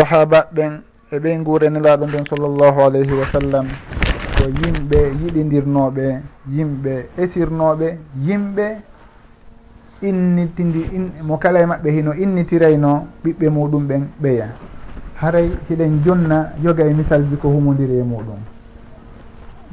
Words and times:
sahaba 0.00 0.48
ɓen 0.56 0.72
eɓe 1.12 1.30
guurenelaɗo 1.44 2.04
nden 2.06 2.24
sallllahu 2.24 2.78
alayhi 2.88 3.12
wa 3.20 3.26
sallam 3.32 3.66
ko 4.36 4.44
yimɓe 4.48 4.98
yiɗidirnoɓe 5.20 6.04
yimɓe 6.48 6.92
esirnoɓe 7.22 7.88
yimɓe 8.26 8.66
innitidi 10.08 10.82
in, 10.96 11.04
mo 11.28 11.36
kala 11.36 11.60
e 11.60 11.66
maɓɓe 11.66 11.88
hino 11.96 12.12
innitirayno 12.14 12.92
ɓiɓɓe 13.24 13.46
muɗum 13.50 13.82
ɓen 13.88 14.02
ɓeya. 14.22 14.46
Haray 15.20 15.50
hiɗen 15.68 16.00
jonna 16.04 16.52
yoga 16.64 16.84
e 16.86 16.94
misalji 16.94 17.36
ko 17.36 17.48
humodiri 17.48 17.98
e 18.00 18.02
muɗum. 18.02 18.40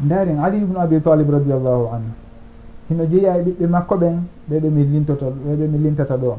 Ndaren 0.04 0.39
ali 0.44 0.57
ibnu 0.57 0.78
abi 0.80 1.00
talib 1.02 1.30
radiallahu 1.30 1.86
anhu 1.96 2.12
hino 2.89 3.04
jeeya 3.05 3.38
e 3.38 3.41
ɓiɓɓe 3.44 3.68
makko 3.68 3.96
ɓen 3.96 4.16
ɓeɓe 4.52 4.68
mi 4.70 4.84
lintoto 4.84 5.32
ɓeɓe 5.32 5.68
mi 5.71 5.78
lintata 5.78 6.18
ɗo. 6.18 6.36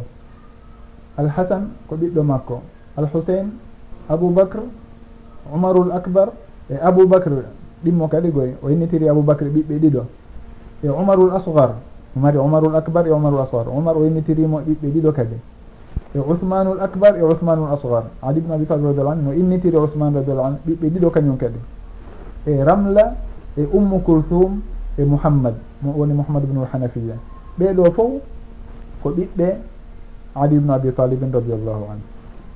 Alhasan 1.16 1.62
ko 1.88 1.96
ɓiɗɗo 1.96 2.22
makko 2.22 2.62
alhusain 2.98 3.48
aboubacre 4.08 4.62
oumarul 5.52 5.92
acbar 5.92 6.28
e 6.70 6.74
aboubacre 6.80 7.44
ɗimmo 7.84 8.08
kadi 8.08 8.30
koye 8.32 8.56
o 8.62 8.70
innitiri 8.70 9.08
aboubacre 9.08 9.48
ɓiɓɓe 9.48 9.78
ɗiɗo. 9.78 10.02
E 10.84 10.88
oumarul 10.88 11.30
asgar 11.34 11.74
mari 12.16 12.38
oumarul 12.38 12.74
acbar 12.74 13.06
e 13.06 13.10
oumarul 13.10 13.40
asgar 13.40 13.68
oumar 13.68 13.96
o 13.96 14.04
innitirimo 14.06 14.60
ɓiɓɓe 14.60 14.88
ɗiɗo 14.94 15.12
kadi. 15.12 15.36
E 16.14 16.18
ousmanul 16.18 16.80
acbar 16.80 17.16
e 17.16 17.22
ousmanul 17.22 17.68
asgar 17.72 18.04
ali 18.22 18.40
bne 18.40 18.52
abi 18.54 18.66
talib 18.66 18.84
radiallahu 18.86 19.12
anu 19.12 19.22
no 19.22 19.32
innitiri 19.32 19.76
ousmane 19.76 20.14
radiallahu 20.16 20.46
anu 20.46 20.56
ɓiɓɓe 20.66 20.86
ɗiɗo 20.90 21.10
kañum 21.10 21.36
kadi. 21.36 21.58
E 22.46 22.64
ramla 22.64 23.14
e 23.56 23.62
ummu 23.72 24.00
kulthum 24.00 24.60
e 24.98 25.04
mouhammad 25.04 25.54
mo 25.82 25.92
woni 25.96 26.12
mouhammad 26.14 26.44
bnu 26.46 26.64
lhanafiya 26.64 27.14
ɓeɗo 27.58 27.92
fof 27.92 28.12
ko 29.02 29.10
ɓiɓɓe 29.10 29.48
ali 30.34 30.58
bne 30.58 30.70
abi 30.72 30.92
talibin 30.92 31.30
radiallahu 31.32 31.84
anu 31.92 32.02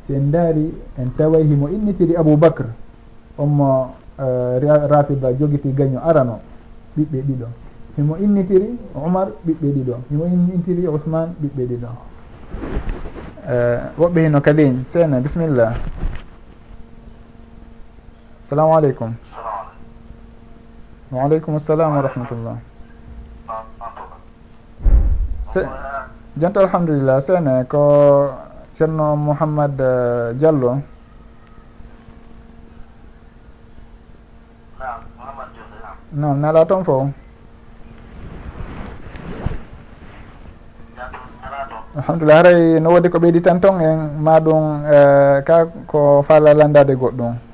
si 0.07 0.15
en 0.15 0.29
ndaari 0.29 0.73
en 0.99 1.11
taway 1.17 1.45
himo 1.45 1.69
innitiri 1.69 2.17
aboubacre 2.17 2.69
onmo 3.39 3.95
eh, 4.19 4.61
rafida 4.89 5.33
jogiti 5.33 5.73
gaño 5.73 6.01
arano 6.05 6.41
ɓiɓɓe 6.97 7.19
ɗiɗo. 7.29 7.47
Himo 7.97 8.17
innitiri 8.17 8.79
oumar 8.95 9.29
ɓiɓɓe 9.47 9.69
ɗiɗo. 9.75 9.95
Himo 10.11 10.25
innitiri 10.27 10.87
ousmane 10.87 11.33
ɓiɓɓe 11.43 11.63
ɗiɗo. 11.71 11.89
Eh, 13.49 13.81
woɓɓe 13.99 14.21
hino 14.25 14.41
kadin 14.41 14.85
seene 14.93 15.21
bisimillah 15.21 15.75
assalamu 18.43 18.75
aleykum. 18.77 19.15
Waaleykum 21.13 21.57
assalam 21.57 21.93
wa 21.93 22.01
rahmatullah. 22.03 22.57
Jonta 26.39 26.61
alhamdulillah 26.61 27.21
seene 27.23 27.65
ko 27.69 27.81
ceerno 28.77 29.17
mouhammad 29.17 29.75
eh, 29.81 30.33
diallo. 30.39 30.81
Non 36.13 36.37
nala 36.41 36.65
toon 36.69 36.85
fo. 36.85 36.97
Alhamdulillah 41.93 42.37
haray 42.41 42.81
no 42.81 42.89
woodi 42.97 43.09
ko 43.13 43.19
ɓeydi 43.21 43.41
tan 43.45 43.61
ton 43.61 43.77
en 43.81 44.17
ma 44.25 44.41
ɗum 44.41 44.85
eh, 44.89 45.43
ka 45.45 45.67
ko 45.87 46.23
faala 46.27 46.55
landade 46.57 46.95
goɗɗum. 46.97 47.52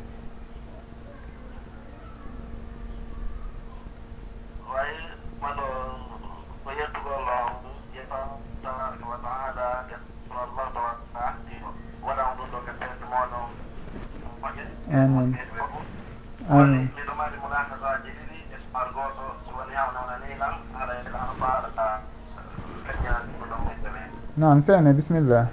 نعم 24.39 24.61
seene 24.63 24.93
بسم 24.99 25.17
الله 25.17 25.47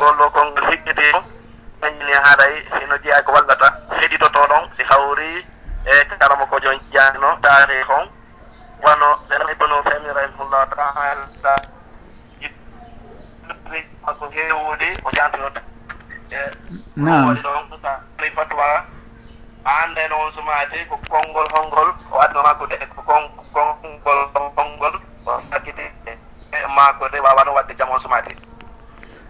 ngollo 0.00 0.26
ko 0.32 0.39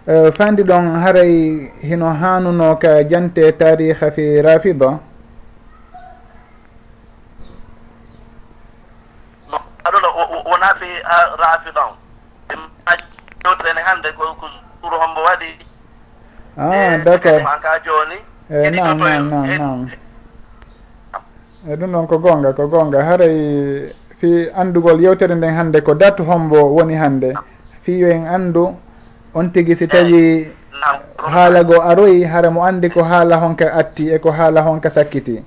Eh, 0.07 0.31
fandi 0.33 0.63
ɗon 0.63 0.97
haray 1.03 1.69
hino 1.81 2.09
hanuno 2.09 2.75
ka 2.79 3.03
jante 3.03 3.51
tariha 3.53 4.11
fi 4.11 4.41
rafida? 4.41 4.97
Aɗoɗo 9.85 10.09
wona 10.49 10.69
fi 10.79 10.87
rafida. 11.37 11.83
Jotene 13.45 13.81
hannde 13.85 14.09
ko 14.17 14.23
suur 14.81 14.93
hombo 14.93 15.21
waɗi. 15.21 15.49
Ah 16.57 16.73
eh, 16.73 16.97
d' 17.03 17.07
accord 17.07 17.43
ka 17.61 17.79
joni 17.85 18.17
nam 18.49 18.97
nam 18.97 19.29
nam 19.29 19.47
nam 19.57 19.91
e 21.69 21.75
ɗum 21.75 21.91
ɗon 21.91 22.07
ko 22.07 22.17
gonga 22.17 22.53
ko 22.53 22.67
gonga. 22.67 23.03
Haray 23.05 23.93
fi 24.17 24.49
andugol 24.55 24.99
yewtere 24.99 25.35
nden 25.35 25.53
hannde 25.53 25.81
ko 25.83 25.93
date 25.93 26.21
hombo 26.23 26.73
woni 26.73 26.95
hannde. 26.97 27.33
Fiyo 27.83 28.09
en 28.09 28.25
anndu 28.25 28.75
on 29.33 29.49
tigi 29.51 29.75
si 29.75 29.87
tawi 29.87 30.51
haala 31.17 31.63
goo 31.63 31.81
aroyi 31.81 32.23
hara 32.23 32.51
mo 32.51 32.63
andi 32.63 32.89
ko 32.89 33.03
haala 33.03 33.37
honka 33.39 33.71
atti 33.73 34.09
e 34.11 34.19
ko 34.19 34.31
haala 34.31 34.61
honka 34.61 34.89
sakkiti. 34.89 35.43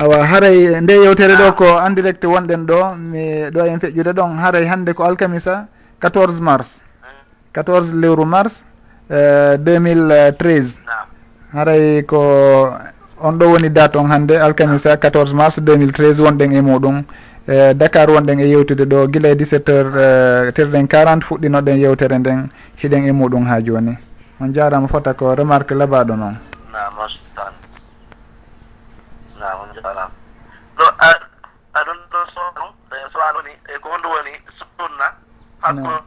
Awa 0.00 0.26
haray 0.26 0.80
nde 0.80 0.92
yewtere 1.04 1.36
ɗo 1.36 1.54
ko 1.54 1.66
en 1.86 1.94
direct 1.94 2.24
wonɗen 2.24 2.66
ɗo 2.66 2.94
mi 2.98 3.50
ɗo 3.50 3.60
en 3.66 3.78
feƴƴude 3.78 4.12
ɗon 4.12 4.38
haray 4.38 4.66
hannde 4.66 4.92
ko 4.94 5.04
alkamisa 5.04 5.66
14 6.00 6.40
mars. 6.40 6.82
14 7.54 7.94
lewru 7.94 8.24
mars 8.26 8.64
e, 9.10 9.56
2013 9.56 10.78
haray 11.54 12.02
ko 12.02 12.18
on 13.22 13.32
ɗo 13.38 13.46
woni 13.52 13.70
date 13.70 13.96
on 13.96 14.10
hannde 14.10 14.32
alkamisa 14.40 14.96
14 14.96 15.32
mars 15.34 15.58
2013 15.58 16.18
wonɗen 16.22 16.52
e 16.52 16.60
muɗum. 16.60 17.04
e 17.46 17.74
dakar 17.74 18.08
wonɗen 18.10 18.40
e 18.40 18.46
yewtude 18.48 18.84
ɗo 18.84 19.06
guila 19.08 19.28
e 19.28 19.34
17 19.34 19.68
heures 19.68 19.94
eh, 20.48 20.52
terɗen 20.52 20.86
40 20.88 21.20
fuɗɗinoɗen 21.20 21.78
yewtere 21.80 22.18
nden 22.18 22.50
hiɗen 22.80 23.06
e 23.06 23.12
muɗum 23.12 23.44
ha 23.46 23.60
joni. 23.60 23.98
On 24.40 24.52
jarama 24.52 24.88
fota 24.88 25.14
ko 25.14 25.34
remarque 25.34 25.74
labaɗo 25.74 26.16
noon. 26.16 26.36
Aɗon 31.74 31.98
ɗo 32.10 32.18
so 32.34 32.40
ɗum 32.56 32.70
e 32.92 32.96
so 33.12 33.18
aloni 33.28 33.50
e 33.68 33.78
ko 33.82 33.88
hondu 33.90 34.08
woni 34.08 34.32
sunna 34.78 35.06
hakko 35.60 36.03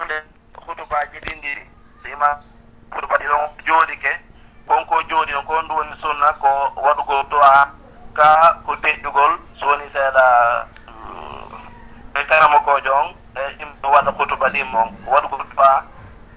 waɗi 14.57 14.71
moon 14.71 14.89
waɗugo 15.07 15.38
duwa 15.51 15.83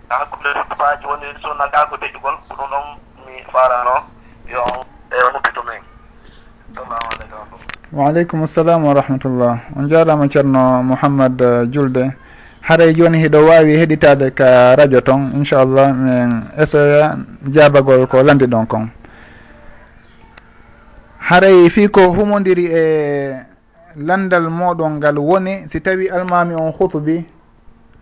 hakkude 0.08 0.48
duwaji 0.70 1.06
woni 1.06 1.26
sunna 1.42 1.64
nagago 1.64 1.96
deƴugol 1.96 2.36
ko 2.48 2.54
ɗum 2.56 2.70
ɗon 2.70 2.86
mi 3.26 3.42
farano 3.52 4.04
yo 4.48 4.60
e 5.10 5.16
humpito 5.32 5.62
men. 5.64 5.82
Salamu 6.74 7.08
aleykum. 7.12 7.58
Waaleykum 7.92 8.46
salam 8.46 8.84
wa 8.84 8.94
rahmatullah. 8.94 9.58
On 9.76 9.88
jarama 9.88 10.28
ceerno 10.28 10.82
mouhammad 10.82 11.40
uh, 11.40 11.64
julde. 11.70 12.12
Haray 12.62 12.94
joni 12.94 13.18
hiɗo 13.18 13.46
wawi 13.46 13.76
heɗitade 13.76 14.34
ka 14.34 14.76
radio 14.76 15.00
ton 15.00 15.32
inchallah 15.34 15.92
min 15.92 16.44
esoya 16.58 17.16
jabagol 17.48 18.06
ko 18.06 18.22
landi 18.22 18.46
ɗon 18.46 18.66
kon. 18.66 18.90
Haray 21.18 21.70
fi 21.70 21.88
ko 21.88 22.12
humodiri 22.12 22.66
e 22.66 23.36
landal 23.96 24.50
moɗon 24.50 24.98
ngal 24.98 25.18
woni 25.18 25.68
si 25.68 25.80
tawi 25.80 26.08
almami 26.10 26.54
on 26.54 26.72
hutubi 26.72 27.24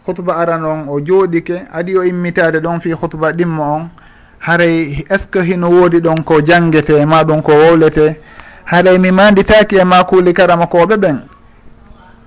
hutuba 0.08 0.36
aran 0.36 0.64
on 0.64 0.88
o 0.88 1.00
jooɗike 1.00 1.66
adi 1.72 1.96
o 1.98 2.02
immitade 2.04 2.60
ɗon 2.60 2.80
fi 2.80 2.92
hutuba 2.92 3.32
ɗimmo 3.32 3.62
on. 3.62 3.88
Haray 4.40 5.04
est 5.10 5.18
ce 5.18 5.26
que 5.26 5.38
hino 5.40 5.68
woodi 5.68 6.00
ɗon 6.00 6.22
ko 6.24 6.40
jangete 6.40 7.04
ma 7.06 7.24
ɗum 7.24 7.42
ko 7.42 7.52
wowlete 7.52 8.16
haray 8.64 8.98
mi 8.98 9.10
manditaki 9.10 9.76
e 9.76 9.84
ma 9.84 10.04
kuuli 10.04 10.32
karamakoɓe 10.32 10.96
ɓen? 10.96 11.18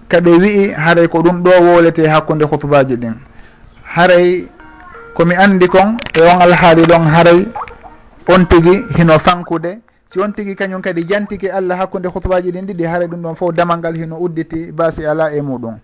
Kaɓe 0.09 0.29
wi'i 0.29 0.71
haray 0.73 1.07
ko 1.07 1.21
ɗum 1.21 1.41
ɗo 1.43 1.49
wowlete 1.61 2.07
hakkude 2.07 2.43
hutubaji 2.45 2.95
ɗin. 2.97 3.13
Haray 3.83 4.45
komi 5.15 5.35
andi 5.35 5.67
kon 5.67 5.97
e 6.15 6.21
on 6.21 6.41
alhaali 6.41 6.83
ɗon 6.83 7.05
haray 7.07 7.47
on 8.27 8.45
tigui 8.45 8.83
hino 8.97 9.17
fankude. 9.19 9.79
Si 10.09 10.19
on 10.19 10.31
tigui 10.33 10.55
kañum 10.55 10.81
kadi 10.81 11.03
jantiki 11.07 11.49
allah 11.49 11.77
hakkude 11.79 12.07
hutubaji 12.07 12.51
ɗin 12.51 12.65
ɗiɗi 12.67 12.85
haray 12.85 13.07
ɗum 13.07 13.21
ɗon 13.21 13.35
fof 13.35 13.53
damal 13.55 13.79
ngal 13.79 13.95
hino 13.95 14.17
udditi 14.19 14.71
basi 14.71 15.05
ala 15.05 15.33
e 15.33 15.41
muɗum. 15.41 15.79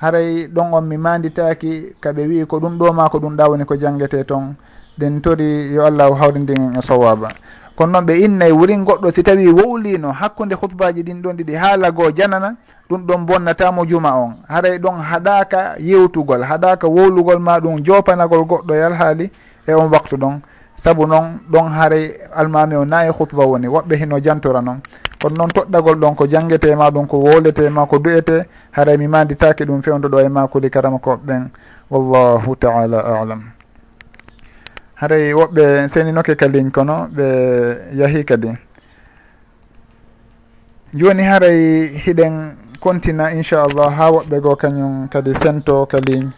haray 0.00 0.46
ɗon 0.48 0.72
on 0.74 0.82
mi 0.84 0.96
manditaki 0.96 1.94
kaɓe 2.00 2.26
wi 2.26 2.46
ko 2.46 2.58
ɗum 2.60 2.78
ɗo 2.78 2.92
ma 2.92 3.08
ko 3.08 3.18
ɗum 3.18 3.36
ɗawni 3.36 3.64
ko 3.64 3.76
jangguete 3.76 4.24
toon 4.24 4.54
ɗen 4.98 5.20
tori 5.20 5.72
yo 5.74 5.84
allahu 5.86 6.14
hawrindinen 6.14 6.76
e 6.76 6.82
sowaba 6.82 7.28
kono 7.76 7.92
noon 7.92 8.04
ɓe 8.06 8.14
innayi 8.24 8.52
wurin 8.52 8.84
goɗɗo 8.84 9.10
si 9.10 9.22
tawi 9.22 9.48
wowlino 9.48 10.12
hakkude 10.12 10.54
hutbaji 10.54 11.02
ɗin 11.02 11.22
ɗon 11.22 11.36
ɗiɗi 11.36 11.54
ha 11.54 11.76
lago 11.76 12.10
janana 12.10 12.56
ɗum 12.90 13.06
ɗon 13.06 13.26
bonnatamo 13.26 13.86
juma 13.86 14.14
on. 14.16 14.32
Haray 14.48 14.78
ɗon 14.78 14.98
haɗaka 15.00 15.76
yewtugol 15.78 16.42
haɗaka 16.42 16.86
wowlugol 16.88 17.38
ma 17.38 17.58
ɗum 17.60 17.80
jopanagol 17.84 18.44
goɗɗo 18.44 18.74
e 18.74 18.82
alhaali 18.82 19.30
e 19.66 19.72
on 19.74 19.88
waktu 19.92 20.16
ɗon. 20.16 20.40
Saabu 20.76 21.06
noon 21.06 21.38
ɗon 21.50 21.68
haray 21.68 22.12
almami 22.34 22.74
o 22.76 22.84
nayi 22.84 23.08
e 23.08 23.12
hutba 23.12 23.44
woni 23.46 23.68
woɓɓe 23.68 23.96
hino 23.96 24.18
jantora 24.20 24.60
noon. 24.60 24.80
kono 25.20 25.36
noon 25.36 25.50
toɗɗagol 25.50 25.96
ɗon 26.00 26.14
ko 26.16 26.26
jangguete 26.26 26.74
ma 26.76 26.90
ɗum 26.90 27.06
ko 27.06 27.18
wolete 27.18 27.68
ma 27.70 27.86
ko 27.86 27.98
du'ete 27.98 28.46
haray 28.72 28.96
mi 28.96 29.06
manditaki 29.08 29.64
ɗum 29.64 29.82
fewdoɗo 29.82 30.20
e 30.20 30.28
makuli 30.28 30.70
karama 30.70 30.98
koɓeɓen 30.98 31.50
wallahu 31.90 32.56
taala 32.56 33.00
alam. 33.20 33.42
Haray 34.94 35.32
woɓɓe 35.32 35.88
seninoke 35.88 36.36
kalin 36.36 36.70
kono 36.70 37.08
ɓe 37.12 37.26
yahi 37.94 38.24
kadi. 38.24 38.50
Joni 40.94 41.22
haray 41.22 41.88
hiɗen 42.04 42.56
kontina 42.80 43.30
inchallah 43.32 43.92
ha 43.92 44.10
woɓɓe 44.10 44.40
goo 44.40 44.56
kañum 44.56 45.08
kadi 45.08 45.34
sento 45.34 45.86
kalin 45.86 46.32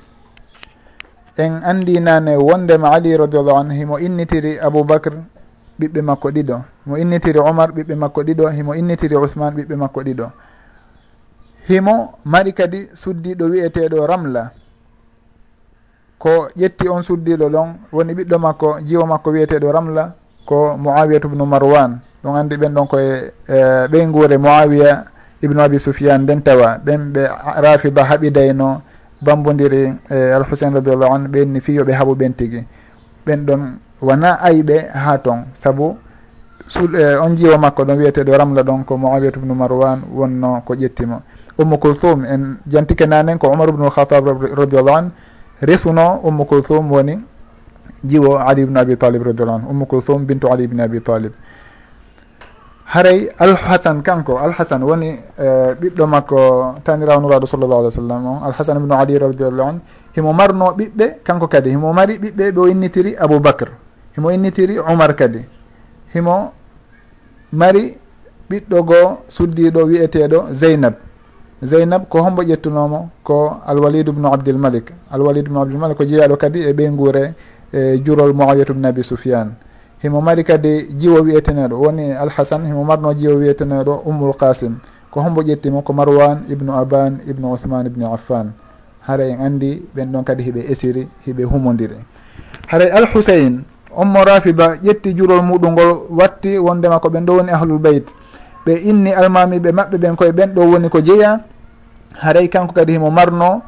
en 1.39 1.63
andi 1.65 2.01
nane 2.01 2.37
wondema 2.37 2.91
ali 2.93 3.17
radiallahu 3.17 3.59
anhu 3.59 3.73
himo 3.73 3.99
innitiri 3.99 4.59
aboubacre 4.59 5.17
ɓiɓɓe 5.83 6.01
makko 6.03 6.29
ɗiɗo. 6.31 6.57
Mo 6.87 6.97
innitiri 6.97 7.39
omar 7.39 7.69
ɓiɓɓe 7.75 7.95
makko 7.95 8.21
ɗiɗo 8.23 8.49
himo 8.57 8.73
innitiri 8.75 9.17
uthmane 9.17 9.55
ɓiɓɓe 9.57 9.75
makko 9.77 10.01
ɗiɗo. 10.03 10.27
Himo 11.69 11.95
mari 12.25 12.53
kadi 12.53 12.89
suddiɗo 12.95 13.45
wiyeteɗo 13.51 14.07
ramla. 14.07 14.51
Ko 16.19 16.49
ƴetti 16.57 16.89
on 16.89 17.03
suddiɗo 17.03 17.49
ɗon 17.51 17.69
woni 17.93 18.15
ɓiɗɗo 18.15 18.39
makko 18.39 18.69
jiwo 18.87 19.07
makko 19.07 19.31
wiyeteɗo 19.31 19.73
ramla 19.73 20.15
ko 20.47 20.77
moawiyatu 20.77 21.27
ubnu 21.29 21.45
marwan. 21.47 22.01
Ɗum 22.23 22.35
andi 22.35 22.57
ɓen 22.57 22.73
ɗon 22.75 22.87
koye 22.87 23.33
e, 23.49 23.87
ɓey 23.91 24.07
guure 24.07 24.39
moawiya 24.39 25.05
ibnu 25.43 25.61
abi 25.61 25.79
soufiane 25.79 26.23
nden 26.23 26.43
tawa. 26.43 26.79
Ɓen 26.85 27.13
ɓe 27.13 27.23
rafida 27.63 28.05
haɓidayno 28.05 28.83
bambodiri 29.23 29.95
e 30.11 30.17
alhusain 30.35 30.75
radiallahu 30.75 31.15
anu 31.15 31.29
ɓenni 31.29 31.61
fiyoɓe 31.61 31.93
ɓe 31.95 32.15
ɓen 32.15 32.35
tigui 32.35 32.67
ɓen 33.27 33.45
ɗon 33.47 33.63
wona 34.03 34.35
ayɓe 34.43 34.91
ha 34.93 35.19
toon 35.19 35.45
saabu 35.55 35.97
sul 36.67 36.95
eh, 36.97 37.17
on 37.23 37.35
jiwo 37.37 37.59
makko 37.59 37.85
ɗon 37.85 37.99
wiyeteɗo 37.99 38.37
ramla 38.37 38.63
ɗon 38.63 38.85
ko 38.85 38.97
moawiyatu 38.97 39.39
ubnu 39.41 39.55
marwan 39.55 40.03
wonno 40.13 40.63
ko 40.65 40.75
ƴettimo. 40.75 41.23
Ummu 41.59 41.79
kulthum 41.79 42.25
en 42.25 42.57
jantike 42.67 43.07
nanen 43.07 43.39
ko 43.39 43.49
omar 43.51 43.69
ubnu 43.69 43.85
lhatab 43.87 44.27
radiallahu 44.59 44.97
an 44.97 45.11
resuno 45.61 46.21
ummu 46.25 46.45
kulthum 46.45 46.91
woni 46.91 47.19
jiwo 48.05 48.39
ali 48.39 48.63
ibnu 48.63 48.79
abi 48.81 48.97
talib 48.97 49.23
radiallahu 49.23 49.59
anu 49.59 49.69
ummu 49.71 49.87
kulthum 49.87 50.25
bintu 50.27 50.49
ali 50.51 50.65
ibni 50.65 50.81
abi 50.83 51.01
talib. 51.01 51.33
Haray 52.87 53.29
alhasan 53.39 54.03
kanko 54.03 54.39
alhasan 54.39 54.83
woni 54.83 55.13
uh, 55.39 55.73
ɓiɗɗo 55.81 56.07
makko 56.07 56.75
tanirawo 56.85 57.21
nuraɗo 57.21 57.47
sallllahu 57.47 57.81
alih 57.81 57.89
w 57.89 57.97
sallam 58.01 58.27
on 58.27 58.43
alhasan 58.49 58.77
ibnu 58.81 58.95
ali 58.95 59.19
radiallahu 59.19 59.69
an 59.69 59.81
himo 60.17 60.33
marno 60.33 60.73
ɓiɓɓe 60.77 61.23
kanko 61.25 61.47
kadi 61.49 61.71
himo 61.71 61.93
mari 61.93 62.19
ɓiɓɓe 62.19 62.53
ɓe 62.53 62.61
o 62.61 62.67
innitiri 62.69 63.17
aboubacre 63.17 63.82
himo 64.17 64.31
innitiri 64.33 64.79
umar 64.79 65.15
kadi. 65.17 65.45
Himo 66.15 66.53
mari 67.53 67.97
ɓiɗɗo 68.51 68.83
goo 68.85 69.19
suddiɗo 69.29 69.81
wiyeteɗo 69.87 70.53
zeynab. 70.53 70.95
Zeynab 71.63 72.09
ko 72.09 72.23
hombo 72.23 72.43
ƴettunomo 72.43 73.09
ko 73.23 73.61
alwalid 73.67 74.09
ubnu 74.09 74.27
abdilmalik 74.33 74.93
alwalid 75.11 75.47
ubnu 75.47 75.61
abdilmalik 75.63 75.97
ko 75.97 76.05
jeeyaɗo 76.05 76.37
kadi 76.37 76.61
e 76.69 76.73
ɓeygure 76.73 77.35
e 77.73 77.99
jurol 78.05 78.33
moawiyatu 78.35 78.75
bne 78.75 78.87
abi 78.89 79.03
soufiane 79.05 79.53
himo 80.03 80.21
mari 80.21 80.43
kadi 80.45 80.91
jiwo 80.99 81.23
wiyeteneɗo 81.23 81.79
woni 81.79 82.13
alhasan 82.13 82.67
himo 82.67 82.85
marno 82.85 83.15
jiwo 83.15 83.37
wiyeteneɗo 83.39 84.03
ummul 84.05 84.35
qasim 84.35 84.75
ko 85.11 85.21
hombo 85.23 85.43
ƴettimo 85.43 85.83
ko 85.83 85.93
marwan 85.93 86.43
ibnu 86.51 86.73
aban 86.75 87.21
ibnu 87.29 87.53
uthman 87.53 87.87
ibni 87.87 88.05
affan. 88.05 88.53
Hara 89.07 89.25
en 89.27 89.41
andi 89.41 89.83
ɓen 89.97 90.11
ɗon 90.13 90.25
kadi 90.25 90.43
hiɓe 90.43 90.61
esiri 90.71 91.09
hiɓe 91.27 91.45
humodiri 91.45 91.97
haray 92.67 92.91
alhusain 92.91 93.63
ummo 93.97 94.25
rafida 94.25 94.77
ƴetti 94.83 95.15
jurol 95.17 95.43
muɗum 95.43 95.73
ngol 95.73 96.07
watti 96.11 96.59
wondema 96.59 96.99
ko 97.01 97.09
ɓen 97.09 97.25
ɗo 97.27 97.33
woni 97.37 97.51
ahlul 97.53 97.79
beyt 97.79 98.07
ɓe 98.67 98.73
inni 98.89 99.13
almamiɓe 99.13 99.73
maɓɓe 99.73 99.97
ɓen 99.99 100.17
koye 100.17 100.33
ɓen 100.33 100.51
ɗo 100.55 100.61
woni 100.71 100.89
ko 100.89 101.01
jeeya. 101.01 101.41
Haray 102.23 102.49
kanko 102.49 102.73
kadi 102.75 102.93
himo 102.93 103.11
marno 103.11 103.63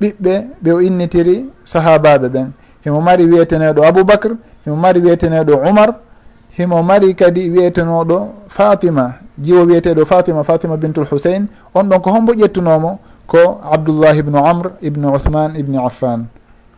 ɓiɓɓe 0.00 0.32
ɓe 0.62 0.70
o 0.72 0.80
innitiri 0.80 1.46
sahabaɓe 1.64 2.28
ɓen. 2.28 2.50
Himo 2.84 3.00
mari 3.00 3.24
wiyeteneɗo 3.26 3.82
aboubacre 3.84 4.34
himo 4.64 4.76
mari 4.76 5.00
wiyeteneɗo 5.00 5.52
oumar 5.66 5.94
himo 6.58 6.82
mari 6.82 7.14
kadi 7.14 7.50
wiyetenoɗo 7.50 8.28
fatima. 8.48 9.14
Jiwo 9.38 9.64
wiyeteɗo 9.66 10.04
fatima 10.06 10.44
fatima 10.44 10.76
bintul 10.76 11.06
husain 11.10 11.46
on 11.74 11.84
ɗon 11.88 12.00
ko 12.02 12.10
hombo 12.10 12.32
ƴettunomo 12.32 12.98
ko 13.26 13.60
abdoullah 13.62 14.16
ibnu 14.16 14.38
amr 14.38 14.70
ibnu 14.82 15.08
ouhman 15.12 15.56
ibni 15.56 15.76
affan. 15.78 16.26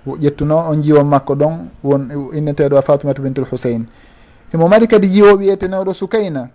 ƴettuno 0.06 0.56
on 0.70 0.82
jiwo 0.82 1.04
makko 1.04 1.34
ɗon 1.34 1.68
won 1.84 2.08
inneteɗo 2.32 2.82
fatimatu 2.82 3.22
bintul 3.22 3.44
husain 3.50 3.86
himo 4.52 4.68
mari 4.68 4.86
kadi 4.88 5.08
jiwo 5.08 5.36
wiyetenewɗo 5.36 5.94
sukayna. 5.94 6.48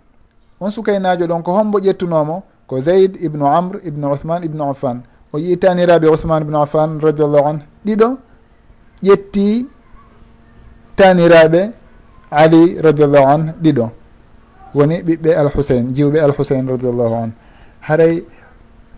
On 0.60 0.70
sukaynajo 0.70 1.26
ɗon 1.26 1.42
ko 1.42 1.52
hombo 1.52 1.78
ƴettunomo 1.78 2.42
ko 2.66 2.80
zeyd 2.80 3.16
ibnu 3.22 3.46
amre 3.46 3.80
ibnu 3.84 4.10
uthman 4.12 4.42
ibnu 4.44 4.62
affan. 4.70 5.02
O 5.32 5.38
yitaniraɓe 5.38 6.08
uthman 6.08 6.42
ibnu 6.42 6.56
affan 6.58 6.98
radiallahu 7.00 7.46
an 7.46 7.58
ɗiɗo 7.86 8.16
ƴetti 9.02 9.66
taniraɓe 10.96 11.70
ali 12.30 12.78
radiallahu 12.80 13.26
an 13.28 13.54
ɗiɗo. 13.62 13.90
Woni 14.74 15.02
ɓiɓɓe 15.02 15.34
alhusain 15.36 15.94
jiwɓe 15.94 16.18
alhusain 16.20 16.66
radiallahu 16.68 17.14
an 17.14 17.30
haray 17.80 18.24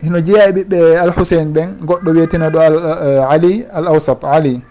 hino 0.03 0.19
jeeya 0.21 0.49
e 0.49 0.51
ɓiɓɓe 0.51 0.79
alhusein 1.03 1.53
ɓen 1.53 1.69
goɗɗo 1.87 2.09
wiyeteneɗo 2.11 2.59
al 2.59 2.75
eh, 2.75 3.23
ali 3.33 3.65
al 3.73 3.87
awsat 3.87 4.23
ali. 4.23 4.61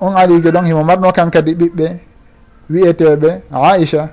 On 0.00 0.14
alijo 0.16 0.50
ɗon 0.50 0.64
himo 0.66 0.84
marno 0.84 1.12
kan 1.12 1.30
kadi 1.30 1.54
ɓiɓɓe 1.54 1.86
wiyeteɓe 2.70 3.30
aicha 3.52 4.08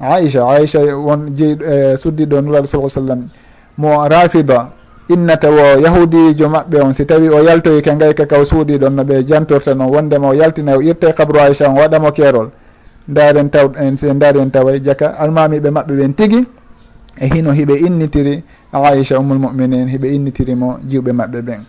aicha 0.00 0.40
aicha 0.50 0.80
won 0.96 1.30
jeyi 1.36 1.56
eh, 1.64 1.96
suddiɗo 1.96 2.40
nuraɗo 2.40 2.66
sa 2.66 2.88
sallam. 2.88 3.28
Mo 3.78 3.88
rafida 4.08 4.68
innata 5.08 5.48
wo 5.50 5.80
yahudijo 5.80 6.48
maɓɓe 6.48 6.82
on 6.84 6.92
si 6.92 7.04
tawi 7.06 7.28
o 7.28 7.40
yaltoyi 7.42 7.82
ke 7.82 7.90
gayka 7.96 8.26
kaw 8.26 8.44
suuɗi 8.44 8.78
ɗon 8.78 8.90
no 8.94 9.02
ɓe 9.04 9.24
jantorta 9.26 9.74
noon 9.74 9.90
wondema 9.90 10.28
o 10.28 10.34
yaltina 10.34 10.76
o 10.76 10.80
irte 10.82 11.12
kabru 11.16 11.38
aicha 11.40 11.68
on 11.68 11.76
waɗamo 11.78 12.12
keerol 12.12 12.50
daren 13.08 13.48
taw 13.50 13.72
en 13.78 13.96
se 13.96 14.12
daari 14.14 14.38
en 14.40 14.50
tawa 14.50 14.78
jaka. 14.78 15.14
Almamiɓe 15.18 15.70
maɓɓe 15.70 15.92
ɓen 15.96 16.14
tigui 16.14 16.44
e 17.20 17.26
hino 17.26 17.52
hiɓe 17.52 17.74
innitiri 17.86 18.42
aicha 18.72 19.18
ummul 19.20 19.38
muminin 19.38 19.88
hiɓe 19.88 20.08
innitirimo 20.14 20.78
jiwɓe 20.88 21.12
maɓɓe 21.12 21.40
ɓen. 21.42 21.60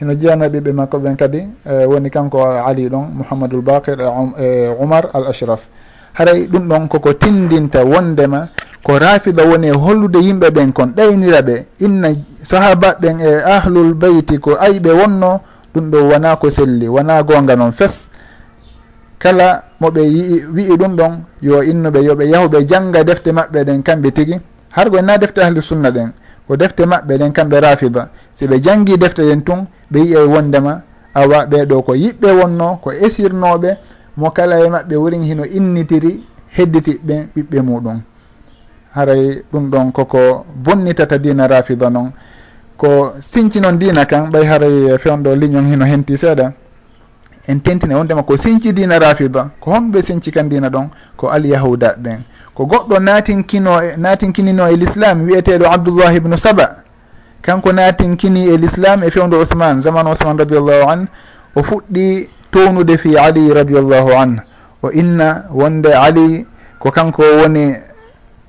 Hino 0.00 0.12
jeyano 0.14 0.44
e 0.44 0.48
ɓiɓɓe 0.48 0.72
makko 0.72 0.98
ɓen 0.98 1.16
kadi 1.16 1.38
e, 1.64 1.84
woni 1.86 2.10
kanko 2.10 2.42
ali 2.42 2.88
ɗon 2.88 3.04
mouhamadoul 3.16 3.62
bakir 3.62 4.00
e, 4.00 4.04
um, 4.04 4.32
e 4.38 4.68
oumar 4.80 5.08
al 5.14 5.26
ashraf 5.28 5.60
haray 6.14 6.46
ɗum 6.46 6.68
ɗon 6.68 6.88
koko 6.88 7.12
tindinta 7.14 7.84
wondema 7.84 8.48
ko 8.82 8.98
rafiɗa 8.98 9.44
woni 9.44 9.68
e 9.68 9.72
hollude 9.72 10.16
yimɓe 10.18 10.50
ɓen 10.50 10.72
kon 10.72 10.92
ɗaynira 10.96 11.42
ɓe. 11.42 11.66
Inna 11.80 12.08
sahabaɓen 12.42 13.20
e 13.20 13.42
ahlul 13.44 13.94
beyti 13.94 14.38
ko 14.38 14.56
ayɓe 14.60 14.90
wonno 14.92 15.40
ɗum 15.74 15.90
ɗo 15.90 15.98
wona 16.10 16.36
ko 16.36 16.50
selli 16.50 16.88
wona 16.88 17.22
gonga 17.22 17.56
noon 17.56 17.72
fes. 17.72 18.08
Kala 19.18 19.64
moɓe 19.80 20.00
yii 20.00 20.44
wi'i 20.54 20.76
ɗum 20.76 20.96
ɗon 20.96 21.12
yo 21.42 21.62
innuɓe 21.62 22.00
yoɓe 22.04 22.24
yahuɓe 22.28 22.66
jangga 22.68 23.04
defte 23.04 23.32
maɓɓe 23.32 23.64
ɗen 23.64 23.82
kamɓe 23.82 24.10
tigui 24.12 24.40
har 24.76 24.90
go 24.90 25.00
na 25.00 25.18
defte 25.18 25.38
ahli 25.42 25.62
sunna 25.62 25.90
ɗen 25.90 26.10
ko 26.46 26.56
defte 26.56 26.82
maɓɓe 26.86 27.18
ɗen 27.18 27.32
kamɓe 27.32 27.60
rafiba 27.60 28.08
si 28.34 28.46
ɓe 28.46 28.60
jangi 28.62 28.98
defte 28.98 29.22
ɗen 29.22 29.42
tun 29.42 29.66
ɓe 29.90 29.98
yiye 30.00 30.18
wondema 30.18 30.82
awa 31.14 31.46
ɓeɗo 31.46 31.82
ko 31.82 31.92
yiɓɓe 31.94 32.28
wonno 32.40 32.76
ko 32.82 32.90
esirnoɓe 32.92 33.76
mo 34.16 34.30
kala 34.30 34.60
e 34.60 34.68
maɓɓe 34.68 34.94
worin 34.96 35.22
hino 35.22 35.44
innitiri 35.44 36.24
hedditiɓɓe 36.56 37.14
ɓiɓɓe 37.34 37.60
muɗum. 37.62 38.00
Haray 38.94 39.42
ɗum 39.52 39.70
ɗon 39.70 39.92
koko 39.92 40.46
bonnitata 40.64 41.18
dina 41.18 41.46
rafiba 41.46 41.90
noon 41.90 42.12
ko 42.76 43.12
sinci 43.20 43.60
noon 43.60 43.78
dina 43.78 44.04
kan 44.04 44.30
ɓay 44.30 44.44
haray 44.44 44.98
fewndo 44.98 45.34
liñon 45.34 45.66
hino 45.70 45.84
henti 45.84 46.16
seeɗa. 46.16 46.52
En 47.48 47.60
tentine 47.60 47.94
wondema 47.94 48.22
ko 48.22 48.36
sinci 48.36 48.72
dina 48.72 48.98
rafiba 48.98 49.50
ko 49.60 49.70
honɓe 49.70 50.02
sinci 50.02 50.30
kan 50.30 50.44
dina 50.48 50.68
ɗon 50.68 50.88
ko 51.16 51.28
alyahuda 51.28 51.96
ɓen 51.98 52.20
ko 52.56 52.64
goɗɗo 52.64 52.98
natinkino 52.98 53.82
e, 53.84 53.96
natinkinino 53.96 54.68
e 54.68 54.76
l'islam 54.76 55.26
wiyeteɗo 55.26 55.66
abdoullah 55.70 56.14
ibnu 56.16 56.38
saba. 56.38 56.76
Kanko 57.42 57.72
natinkini 57.72 58.48
e 58.48 58.56
l'islam 58.56 59.04
e 59.04 59.10
fewndo 59.10 59.36
ouhmane 59.36 59.80
zaman 59.82 60.06
ouhmane 60.06 60.38
radiallahu 60.38 60.88
an 60.90 61.06
o 61.54 61.62
fuɗɗi 61.62 62.28
townude 62.50 62.96
fi 62.98 63.16
ali 63.18 63.52
radiallahu 63.52 64.10
an. 64.16 64.40
O 64.82 64.90
inna 64.90 65.44
wonde 65.52 65.92
ali 65.92 66.46
ko 66.78 66.90
kanko 66.90 67.22
woni 67.22 67.76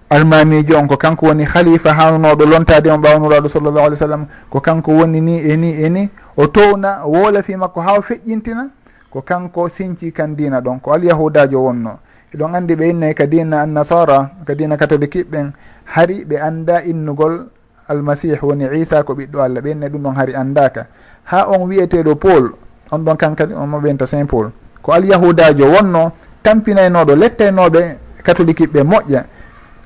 almamijo 0.09 0.79
on 0.79 0.87
ko 0.87 0.95
kanko 0.97 1.25
woni 1.25 1.45
khalifa 1.45 1.93
hanunoɗo 1.93 2.45
lontade 2.45 2.87
on 2.89 3.01
ɓawnuraɗo 3.01 3.49
sallllahu 3.49 3.85
alih 3.85 3.97
w 3.97 3.99
sallam 3.99 4.25
ko 4.49 4.61
kanko 4.61 4.91
woni 4.91 5.19
ni 5.21 5.37
e 5.51 5.57
ni 5.57 5.83
e 5.83 5.89
ni 5.89 6.09
o 6.37 6.47
towna 6.47 7.03
woola 7.05 7.43
fi 7.43 7.55
makko 7.57 7.81
ha 7.81 7.99
feƴƴintina 8.01 8.69
ko 9.11 9.21
kanko 9.21 9.67
sinci 9.69 10.11
kan 10.13 10.35
dina 10.35 10.61
ɗon 10.61 10.79
ko 10.79 10.93
alyahudajo 10.93 11.59
wonno. 11.59 11.99
eɗon 12.33 12.55
andi 12.55 12.75
ɓe 12.75 12.89
innayi 12.89 13.13
kadina 13.13 13.61
annasara 13.61 14.29
ka 14.45 14.55
dina 14.55 14.77
catholique 14.77 15.23
ɓen 15.31 15.51
hari 15.85 16.25
ɓe 16.25 16.35
anda 16.41 16.83
innugol 16.83 17.47
almasih 17.87 18.37
woni 18.43 18.65
isa 18.81 19.03
ko 19.03 19.13
ɓiɗɗo 19.13 19.39
allah. 19.39 19.61
Ɓe 19.63 19.71
innayi 19.71 19.91
ɗum 19.91 20.03
ɗon 20.03 20.15
hari 20.15 20.33
andaka 20.35 20.87
ha 21.23 21.47
on 21.47 21.67
wiyeteɗo 21.67 22.15
paul 22.15 22.51
on 22.91 22.99
ɗon 23.05 23.15
kankadi 23.17 23.53
on 23.53 23.67
mo 23.69 23.79
ɓenta 23.79 24.05
saint 24.07 24.27
paul 24.27 24.51
ko 24.81 24.91
alyahudajo 24.91 25.65
wonno 25.71 26.11
tampinaynoɗo 26.43 27.15
lettaynoɓe 27.15 27.81
catholique 28.23 28.67
ɓe 28.67 28.83
moƴƴa. 28.83 29.23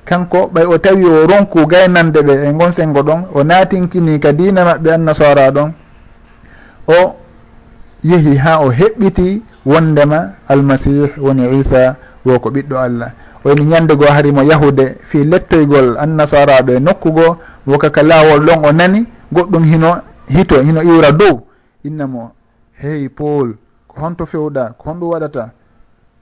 Kanko 0.04 0.50
ɓay 0.52 0.66
o 0.66 0.78
tawi 0.78 1.04
o 1.06 1.26
ronku 1.26 1.66
gaynande 1.66 2.20
ɓe 2.22 2.34
e 2.48 2.52
gon 2.52 2.72
sengo 2.72 3.02
ɗon 3.02 3.22
o 3.34 3.44
natinkini 3.44 4.18
ka 4.20 4.32
dina 4.32 4.64
maɓɓe 4.64 4.90
annasara 4.94 5.50
ɗon 5.50 5.70
o 6.88 7.14
yeehi 8.02 8.36
ha 8.36 8.58
o 8.60 8.70
heɓɓiti 8.70 9.42
wondema 9.64 10.34
almasih 10.48 11.14
woni 11.22 11.60
isa 11.60 11.94
wo 12.24 12.38
ko 12.38 12.48
ɓiɗɗo 12.50 12.76
allah. 12.78 13.10
Woni 13.44 13.64
ñandego 13.64 14.04
harimo 14.06 14.42
yahude 14.42 14.96
fi 15.08 15.24
lettoygol 15.24 15.96
annasaraɓe 15.98 16.80
nokkugo 16.80 17.36
wokaka 17.66 18.00
goo 18.02 18.08
laawol 18.08 18.40
ɗon 18.46 18.64
o 18.64 18.72
nani 18.72 19.06
goɗɗum 19.32 19.64
hino 19.64 19.90
hito 20.28 20.62
hino 20.62 20.82
iwra 20.82 21.12
dow. 21.12 21.40
Innamo 21.84 22.30
hey 22.80 23.08
paul 23.08 23.54
ko 23.88 24.00
honto 24.00 24.26
fewɗa 24.26 24.74
ko 24.78 24.90
honɗum 24.90 25.08
waɗata? 25.10 25.50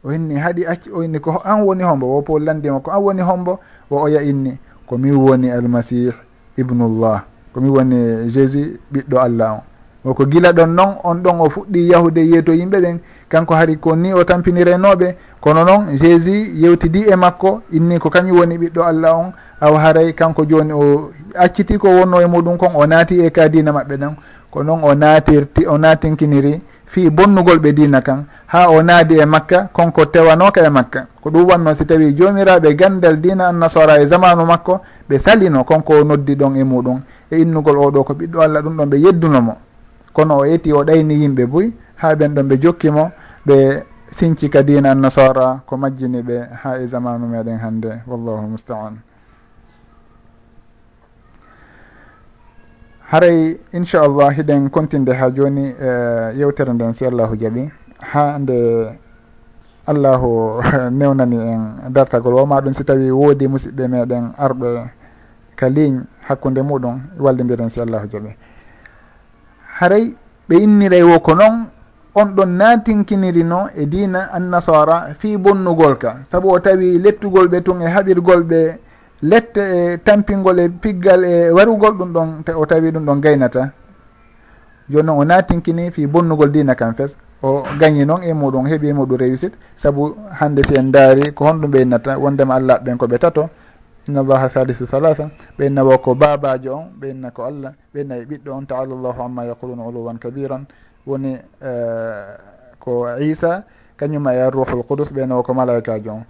O 0.04 0.12
inni 0.12 0.34
haɗi 0.40 0.64
acci 0.66 0.90
o 0.90 1.02
inni 1.02 1.20
ko 1.20 1.42
an 1.44 1.60
woni 1.62 1.82
hombo 1.84 2.06
wo 2.06 2.22
paul 2.22 2.42
landima 2.44 2.80
ko 2.80 2.90
an 2.90 3.02
woni 3.02 3.22
hombo 3.22 3.60
wo 3.90 4.00
oya 4.02 4.22
inni. 4.22 4.58
Komin 4.86 5.14
woni 5.14 5.50
almasih 5.50 6.12
ibnullah 6.58 7.22
komin 7.54 7.70
woni 7.70 7.96
jésus 8.32 8.78
ɓiɗɗo 8.92 9.16
allah 9.18 9.52
on 9.52 9.62
o 10.04 10.14
ko 10.14 10.24
gila 10.26 10.52
ɗon 10.52 10.74
noon 10.74 10.94
on 11.04 11.14
ɗon 11.22 11.40
o 11.40 11.50
fuɗɗi 11.50 11.90
yahude 11.90 12.18
yeeto 12.20 12.52
yimɓe 12.52 12.80
ɓen 12.80 12.98
kanko 13.28 13.54
hari 13.54 13.76
ko 13.76 13.96
ni 13.96 14.12
o 14.12 14.24
tampinirenoɓe 14.24 15.16
kono 15.40 15.64
noon 15.64 15.96
jésus 15.96 16.48
yewtidi 16.54 17.04
e 17.10 17.16
makko 17.16 17.60
inni 17.72 17.98
ko 17.98 18.10
kañum 18.10 18.38
woni 18.38 18.58
ɓiɗɗo 18.58 18.82
allah 18.82 19.14
on 19.16 19.32
aw 19.60 19.74
haray 19.76 20.12
kanko 20.14 20.44
joni 20.46 20.72
o 20.72 21.10
acciti 21.36 21.78
ko 21.78 21.88
wonno 21.88 22.20
e 22.20 22.26
muɗum 22.26 22.56
kon 22.56 22.72
o 22.74 22.86
naati 22.86 23.20
e 23.20 23.30
ka 23.30 23.48
dina 23.48 23.72
maɓɓe 23.72 23.96
ɗon. 23.96 24.14
Ko 24.50 24.62
noon 24.64 24.80
o 24.82 24.94
naatirti 24.94 25.66
o 25.66 25.78
natinkiniri 25.78 26.60
fi 26.86 27.10
bonnugol 27.10 27.58
ɓe 27.58 27.72
dina 27.72 28.00
kan. 28.00 28.24
Ha 28.46 28.68
o 28.70 28.82
naadi 28.82 29.18
e 29.20 29.24
makka 29.24 29.68
konko 29.72 30.06
tewanoka 30.06 30.64
e 30.64 30.68
makka. 30.70 31.06
Ko 31.22 31.30
ɗum 31.30 31.48
wanno 31.50 31.74
si 31.74 31.84
tawi 31.86 32.14
jomiraɓe 32.16 32.74
gandal 32.74 33.20
dina 33.20 33.48
annasara 33.48 34.00
e 34.00 34.06
zamanu 34.06 34.44
makko 34.46 34.80
ɓe 35.08 35.18
salino 35.18 35.64
konko 35.64 36.02
noddi 36.04 36.34
ɗon 36.34 36.56
e 36.56 36.64
muɗum. 36.64 37.00
E 37.30 37.36
innugol 37.38 37.78
oɗo 37.78 38.02
ko 38.04 38.12
ɓiɗɗo 38.14 38.40
allah 38.40 38.62
ɗum 38.62 38.76
ɗon 38.76 38.86
ɓe 38.88 38.96
yeddunomo 38.98 39.56
kono 40.12 40.38
o 40.38 40.44
yetti 40.46 40.72
o 40.72 40.84
ɗayni 40.84 41.14
yimɓe 41.22 41.46
boyi 41.46 41.72
ha 41.96 42.14
ɓen 42.14 42.34
ɗon 42.34 42.48
ɓe 42.48 42.56
jokkimo 42.62 43.10
ɓe 43.46 43.84
sinci 44.10 44.48
ka 44.50 44.62
dina 44.62 44.90
annasara 44.90 45.62
ko 45.66 45.76
majjini 45.76 46.22
ɓe 46.22 46.36
ha 46.62 46.78
e 46.82 46.86
zamanu 46.86 47.26
meɗen 47.26 47.58
hannde. 47.58 48.02
Wallahu 48.06 48.46
mustaan. 48.50 48.98
Haray 53.10 53.58
inchallah 53.72 54.30
hiɗen 54.36 54.70
continde 54.70 55.10
ha 55.12 55.30
joni 55.30 55.66
e 55.74 55.90
yewtere 56.38 56.72
nden 56.72 56.92
si 56.94 57.04
allahu 57.06 57.34
jaaɓi 57.36 57.70
ha 58.12 58.38
nde 58.38 58.56
allahu 59.86 60.62
newnani 60.98 61.36
en 61.36 61.62
dartagol 61.92 62.34
woma 62.34 62.60
ɗum 62.60 62.72
si 62.72 62.84
tawi 62.84 63.10
woodi 63.10 63.46
musidɓe 63.48 63.88
meɗen 63.88 64.30
arɓe 64.38 64.68
ka 65.56 65.68
ligne 65.68 66.02
hakkude 66.28 66.62
muɗum 66.62 67.00
wallidiren 67.18 67.68
si 67.68 67.80
allahu 67.80 68.06
jaaɓi 68.06 68.30
haray 69.80 70.12
ɓe 70.48 70.56
innirey 70.64 71.02
wo 71.02 71.18
ko 71.20 71.34
noon 71.34 71.66
on 72.14 72.28
ɗon 72.36 72.50
natinkinirino 72.60 73.68
e 73.74 73.86
dina 73.86 74.28
annasara 74.32 75.14
fi 75.18 75.36
bonnugol 75.36 75.96
ka. 75.96 76.16
Saabu 76.30 76.48
o 76.52 76.58
tawi 76.60 76.98
lettugol 76.98 77.48
ɓe 77.48 77.62
tun 77.62 77.80
e 77.80 77.86
haɓirgol 77.86 78.42
ɓe 78.42 78.78
lette 79.22 79.58
e 79.60 79.98
tampingol 80.04 80.58
e 80.58 80.68
piggal 80.68 81.24
e 81.24 81.50
warugol 81.50 81.94
ɗum 81.98 82.12
ɗon 82.12 82.28
o 82.56 82.66
tawi 82.66 82.90
ɗum 82.90 83.04
ɗon 83.06 83.20
gaynata. 83.20 83.70
Joni 84.90 85.06
noon 85.06 85.18
o 85.18 85.24
natinkini 85.24 85.90
fi 85.90 86.06
bonnugol 86.06 86.50
dina 86.50 86.74
kam 86.74 86.94
fes. 86.94 87.16
O 87.42 87.62
gagni 87.78 88.04
noon 88.04 88.22
e 88.22 88.32
muɗum 88.34 88.66
heeɓi 88.66 88.88
e 88.88 88.92
muɗum 88.92 89.16
réussite 89.16 89.56
saabu 89.76 90.14
hande 90.40 90.62
si 90.62 90.74
en 90.76 90.90
daari 90.92 91.32
ko 91.32 91.44
honɗum 91.44 91.70
ɓeynata 91.70 92.18
wondema 92.18 92.54
allah 92.54 92.78
ɓen 92.84 92.98
koɓe 92.98 93.18
tato. 93.18 93.48
innallaha 94.10 94.50
salisu 94.50 94.86
salasa 94.86 95.30
ɓenna 95.58 95.84
wo 95.84 95.98
ko 95.98 96.14
babajo 96.14 96.74
on 96.74 96.86
ɓenna 97.00 97.30
ko 97.30 97.44
allah 97.44 97.72
ɓenna 97.94 98.16
e 98.18 98.24
ɓiɗɗo 98.24 98.50
on 98.52 98.66
taala 98.66 98.94
llahu 98.94 99.22
amma 99.22 99.44
yaquluna 99.46 99.82
uluwan 99.86 100.18
kabiran. 100.18 100.66
Woni 101.06 101.32
eh, 101.62 102.36
ko 102.78 103.06
isa 103.20 103.64
kañuma 103.96 104.34
e 104.34 104.40
arruhul 104.42 104.82
qudus 104.82 105.12
ɓenna 105.12 105.36
wo 105.36 105.42
ko 105.42 105.54
malaikajo 105.54 106.10
on. 106.12 106.24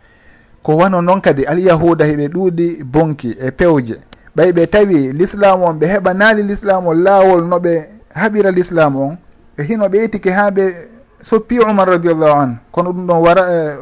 Ko 0.62 0.76
wano 0.76 1.00
noon 1.02 1.20
kadi 1.20 1.44
alyahuda 1.46 2.04
heɓe 2.04 2.28
ɗuuɗi 2.28 2.84
bonki 2.84 3.37
e 3.40 3.50
pewje. 3.50 3.96
Ɓay 4.37 4.52
ɓe 4.52 4.66
tawi 4.66 5.12
l'islam 5.12 5.62
on 5.62 5.75
ɓe 5.78 5.87
heɓa 5.87 6.14
naali 6.14 6.42
l'islam 6.42 6.87
o 6.87 6.94
laawol 6.94 7.44
no 7.49 7.58
ɓe 7.58 7.88
haɓira 8.14 8.50
l'islam 8.50 8.96
on 8.96 9.16
e 9.58 9.62
hino 9.62 9.88
ɓe 9.88 10.04
itike 10.04 10.30
ha 10.30 10.50
ɓe 10.50 10.88
soppi 11.22 11.58
umar 11.58 11.88
radiallahu 11.88 12.40
an 12.40 12.58
kono 12.70 12.90
ɗum 12.92 13.06
ɗon 13.06 13.20
wara 13.20 13.42
eh, 13.50 13.76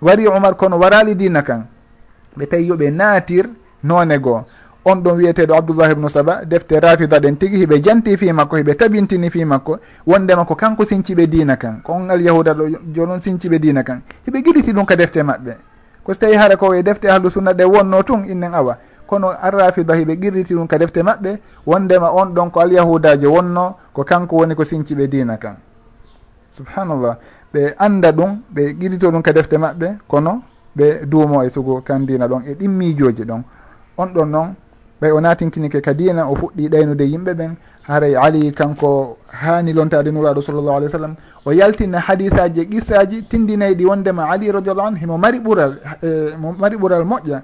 wari 0.00 0.26
umar 0.26 0.56
kono 0.56 0.78
warali 0.78 1.14
dina 1.14 1.42
kan. 1.42 1.71
ɓe 2.36 2.46
tawi 2.46 2.66
yoɓe 2.68 2.90
naatir 2.90 3.48
noone 3.82 4.18
goo. 4.18 4.44
On 4.84 4.96
ɗon 5.02 5.16
wiyeteɗo 5.16 5.54
abdoullah 5.54 5.92
ibnu 5.92 6.08
saba 6.08 6.44
defte 6.44 6.72
rafida 6.80 7.20
ɗen 7.20 7.36
tigui 7.38 7.58
hiɓe 7.58 7.82
janti 7.82 8.16
fi 8.16 8.32
makko 8.32 8.56
hiɓe 8.56 8.74
tabintini 8.74 9.30
fi 9.30 9.44
makko. 9.44 9.78
Wondema 10.06 10.44
ko 10.44 10.54
kanko 10.56 10.84
sinciɓe 10.84 11.26
dina 11.28 11.56
kan. 11.56 11.80
Ko 11.84 11.92
on 11.92 12.08
alyahuda 12.10 12.52
ɗo 12.54 12.64
jonon 12.94 13.20
sinciɓe 13.20 13.58
dina 13.60 13.82
kan. 13.84 14.02
Hiɓe 14.26 14.42
guiɗiti 14.42 14.72
ɗum 14.72 14.84
ka 14.84 14.96
defte 14.96 15.22
maɓɓe. 15.22 15.54
Ko 16.02 16.12
so 16.12 16.18
tawi 16.18 16.34
hara 16.34 16.56
ko 16.56 16.74
e 16.74 16.82
defte 16.82 17.04
ahlu 17.08 17.30
sunna 17.30 17.52
ɗe 17.52 17.64
wonno 17.64 18.02
tun 18.02 18.24
innen 18.26 18.54
awa. 18.54 18.76
Kono 19.06 19.28
arrafida 19.30 19.94
hiɓe 19.94 20.16
guirriti 20.16 20.54
ɗum 20.54 20.66
ka 20.66 20.78
defte 20.78 20.98
maɓɓe 21.02 21.38
wondema 21.66 22.10
on 22.10 22.34
ɗon 22.34 22.50
ko 22.50 22.60
alyahudajo 22.60 23.30
wonno 23.30 23.76
ko 23.92 24.02
kanko 24.04 24.36
woni 24.36 24.54
ko 24.56 24.64
sinciɓe 24.64 25.06
dina 25.08 25.36
kan. 25.36 25.54
Subhanallah. 26.50 27.18
Ɓe 27.54 27.74
anda 27.78 28.10
ɗum 28.12 28.40
ɓe 28.52 28.74
qirrito 28.80 29.10
ɗum 29.10 29.22
ka 29.22 29.32
defte 29.32 29.54
maɓɓe 29.58 29.98
kono 30.08 30.42
ɓe 30.76 31.06
duumo 31.06 31.42
e 31.44 31.50
sugo 31.50 31.80
kandina 31.80 32.26
ɗon 32.28 32.42
e 32.46 32.54
ɗimmijoji 32.54 33.24
ɗon. 33.24 33.42
On 33.96 34.06
ɗon 34.06 34.26
noon 34.30 34.54
ɓay 35.00 35.10
o 35.10 35.20
natinkinike 35.20 35.80
ka 35.82 35.92
dina 35.94 36.28
o 36.30 36.34
fuɗɗi 36.34 36.68
ɗaynude 36.68 37.04
yimɓe 37.04 37.34
ɓen 37.34 37.54
haray 37.88 38.14
ali 38.16 38.52
kanko 38.52 39.18
hani 39.26 39.72
lontade 39.72 40.10
nuraɗo 40.12 40.40
sallllahu 40.40 40.76
alih 40.76 40.86
w 40.86 40.90
sallam 40.90 41.14
o 41.44 41.50
yaltina 41.52 41.98
hadisaji 41.98 42.60
e 42.60 42.64
qissaji 42.66 43.22
tindinayi 43.28 43.74
ɗi 43.74 43.84
wondema 43.86 44.30
ali 44.30 44.52
radiallahu 44.52 44.86
anu 44.88 44.96
himo 44.96 45.18
mari 45.18 45.38
ɓural 45.40 45.72
mo 46.38 46.52
mari 46.52 46.76
ɓural 46.76 47.02
e, 47.02 47.04
moƴƴa. 47.04 47.42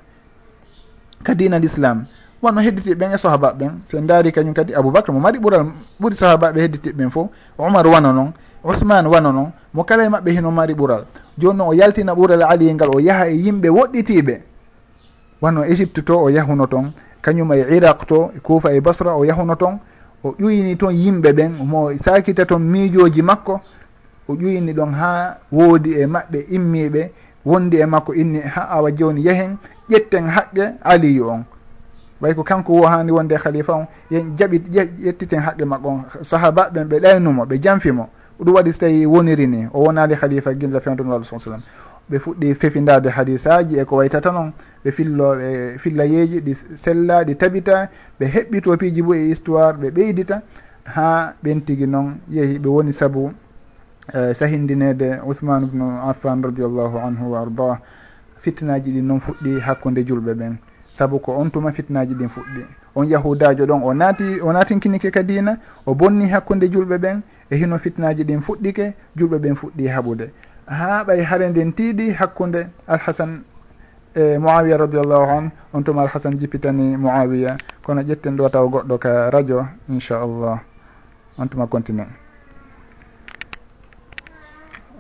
Ka 1.24 1.34
dina 1.34 1.58
l' 1.58 1.64
islam 1.64 2.06
wonno 2.42 2.60
hedditi 2.60 2.94
ɓen 2.94 3.14
e 3.14 3.18
sohaba 3.18 3.52
ɓen. 3.52 3.72
Sen 3.84 4.06
daari 4.06 4.30
kañum 4.32 4.54
kadi 4.54 4.74
aboubacre 4.74 5.12
mo 5.12 5.18
mari 5.20 5.38
ɓural 5.38 5.66
ɓuuri 6.00 6.14
sohaba 6.16 6.52
ɓe 6.52 6.60
hedditiɓe 6.60 6.94
ɓen 6.96 7.10
fof 7.10 7.26
omar 7.58 7.86
wana 7.86 8.12
noon 8.12 8.32
ousmane 8.68 9.08
wano 9.08 9.32
noon 9.32 9.50
mo 9.74 9.84
kala 9.84 10.04
e 10.04 10.08
maɓɓe 10.08 10.30
hino 10.30 10.50
mari 10.50 10.74
ɓural. 10.74 11.04
Joni 11.38 11.58
noon 11.58 11.68
o 11.68 11.72
yaltina 11.74 12.12
ɓural 12.14 12.42
aliyi 12.42 12.70
e 12.70 12.74
ngal 12.74 12.90
o 12.94 13.00
yaaha 13.00 13.28
e 13.28 13.36
yimɓe 13.36 13.68
woɗɗitiɓe 13.68 14.40
wano 15.40 15.64
égypte 15.64 16.02
to 16.04 16.18
o 16.18 16.28
yahuno 16.30 16.66
toon 16.66 16.92
kañum 17.22 17.52
e 17.52 17.76
iraq 17.76 18.06
to 18.06 18.30
e 18.36 18.40
kuufa 18.40 18.72
e 18.74 18.80
basra 18.80 19.16
o 19.16 19.24
yahuno 19.24 19.54
toon 19.56 19.78
o 20.24 20.34
ƴuyini 20.38 20.76
toon 20.76 20.92
yimɓe 20.92 21.32
ɓen 21.32 21.52
mo 21.64 21.90
sakita 22.04 22.44
toon 22.44 22.58
miijoji 22.62 23.22
makko 23.22 23.60
o 24.28 24.34
ƴuyini 24.34 24.72
ɗon 24.74 24.92
ha 24.94 25.38
woodi 25.52 25.94
e 25.94 26.06
maɓɓe 26.06 26.46
immiɓe 26.50 27.10
wondi 27.46 27.76
e 27.80 27.86
makko 27.86 28.14
inni 28.14 28.40
ha 28.40 28.68
awa 28.70 28.90
joni 28.90 29.22
yehen 29.22 29.56
ƴetten 29.90 30.28
haqqe 30.28 30.74
aliyu 30.82 31.28
on. 31.28 31.44
Ɓay 32.20 32.34
ko 32.34 32.42
kanko 32.42 32.72
wo 32.72 32.86
hani 32.86 33.12
wonde 33.12 33.32
e 33.34 33.38
khalifa 33.38 33.72
on 33.72 33.86
yen 34.10 34.36
jaɓi 34.36 34.58
ƴettiten 35.04 35.40
haqqe 35.40 35.64
makko 35.64 35.88
on. 35.88 36.04
Sahaba 36.22 36.68
ɓen 36.70 36.84
ɓe 36.88 37.00
ɗaynumo 37.00 37.46
ɓe 37.46 37.58
janfimo 37.62 38.08
ɗum 38.44 38.54
waɗi 38.54 38.72
so 38.72 38.78
tawi 38.80 39.06
woniri 39.06 39.46
ni. 39.46 39.66
O 39.72 39.82
wonali 39.84 40.14
halifa 40.14 40.54
gilla 40.54 40.80
fewdun 40.80 41.08
walu 41.08 41.24
sa 41.24 41.38
sallam 41.38 41.62
ɓe 42.10 42.18
fuɗɗi 42.18 42.54
fefindade 42.54 43.08
hadisaji 43.10 43.78
e 43.78 43.84
ko 43.84 43.96
waytata 43.96 44.32
noon 44.32 44.52
ɓe 44.84 44.90
filloɓe 44.92 45.78
fillayeji 45.78 46.40
ɗi 46.40 46.54
sella 46.76 47.24
ɗi 47.24 47.34
tabita 47.36 47.88
ɓe 48.20 48.26
heɓɓi 48.26 48.60
topiji 48.62 49.02
bo 49.02 49.14
e 49.14 49.24
histoire 49.28 49.76
ɓe 49.76 49.90
ɓeydita. 49.90 50.42
Ha 50.84 51.34
ɓen 51.42 51.60
tigui 51.64 51.86
noon 51.86 52.16
yeehi 52.30 52.58
ɓe 52.58 52.68
woni 52.68 52.92
saabu 52.92 53.24
uh, 54.14 54.30
e, 54.30 54.34
sahindinede 54.34 55.20
ouhmane 55.26 55.64
ubnu 55.64 55.84
affan 56.08 56.42
radiallahu 56.42 56.96
anhu 56.98 57.30
wa 57.32 57.40
ardah. 57.40 57.78
Fitnaji 58.40 58.90
ɗi 58.92 59.02
noon 59.02 59.20
fuɗɗi 59.20 59.60
hakkude 59.60 60.04
julɓe 60.06 60.32
ɓen. 60.34 60.56
Saabu 60.92 61.18
ko 61.20 61.32
on 61.36 61.50
tuma 61.50 61.72
fitnaji 61.72 62.14
ɗin 62.14 62.28
fuɗɗi. 62.28 62.62
on 62.98 63.04
yahudajo 63.08 63.64
ɗon 63.66 63.80
o 63.84 63.94
naati 63.94 64.40
o 64.42 64.52
naatinkinike 64.52 65.10
ka 65.10 65.22
dina 65.22 65.56
o 65.86 65.94
bonni 65.94 66.26
hakkude 66.28 66.66
julɓe 66.68 66.98
ɓen 66.98 67.20
e 67.50 67.56
hino 67.56 67.78
fitnaji 67.78 68.24
ɗin 68.24 68.40
fuɗɗike 68.42 68.92
julɓe 69.16 69.38
ɓen 69.38 69.54
fuɗɗi 69.56 69.86
haɓude. 69.94 70.26
Ha 70.66 71.04
ɓay 71.06 71.22
hare 71.22 71.48
nden 71.48 71.72
tiiɗi 71.72 72.12
hakkude 72.18 72.66
alhasan 72.88 73.42
e 74.14 74.38
moawiya 74.38 74.76
radiallahu 74.76 75.30
an 75.30 75.50
on 75.72 75.82
tuma 75.84 76.02
alhasan 76.02 76.38
jippitani 76.38 76.96
moawiya 76.96 77.56
kono 77.84 78.02
ƴetten 78.02 78.36
ɗo 78.36 78.48
taw 78.50 78.66
goɗɗo 78.68 78.98
ka 78.98 79.30
radio 79.30 79.66
inchallah 79.88 80.58
on 81.38 81.46
tuma 81.48 81.66
continue. 81.66 82.06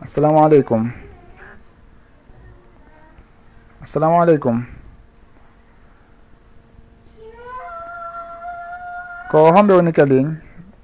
Assalamu 0.02 0.38
aleykum. 0.44 0.90
Assalamu 3.82 4.22
aleykum. 4.22 4.77
ko 9.30 9.52
homɓe 9.52 9.72
woni 9.74 9.92
kadi 9.92 10.26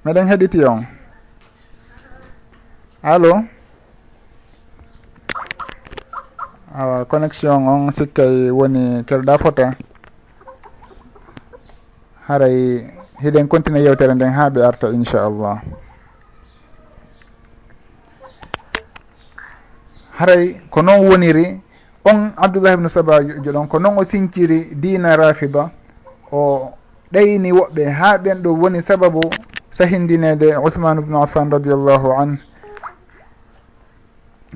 meɗen 0.05 0.27
heɗiti 0.27 0.63
on. 0.63 0.85
Allo? 3.03 3.43
Awa 6.75 7.05
connexion 7.05 7.67
on 7.67 7.91
sikkay 7.91 8.51
woni 8.51 9.03
kelɗa 9.03 9.37
fota. 9.37 9.73
Haray 12.27 12.85
hiɗen 13.21 13.47
continue 13.47 13.81
yewtere 13.81 14.13
nden 14.13 14.33
ha 14.33 14.49
ɓe 14.49 14.61
arta 14.61 14.89
inchallah. 14.93 15.61
Haray 20.19 20.61
ko 20.69 20.81
noon 20.81 21.07
woniri 21.09 21.61
on 22.05 22.31
abdoullah 22.37 22.73
ibnu 22.73 22.89
saba 22.89 23.21
joɗon 23.23 23.67
ko 23.67 23.79
noon 23.79 23.97
o 23.97 24.03
sinciri 24.05 24.75
dina 24.75 25.15
rafida 25.17 25.71
o 26.31 26.71
ɗayni 27.15 27.51
woɓɓe. 27.51 27.83
Ha 27.99 28.17
ɓen 28.17 28.41
ɗo 28.43 28.49
woni 28.61 28.81
sababu 28.81 29.21
sahindinede 29.71 30.55
ouhmane 30.57 30.99
ubnu 30.99 31.17
affan 31.23 31.49
radiallahu 31.51 32.11
an 32.21 32.37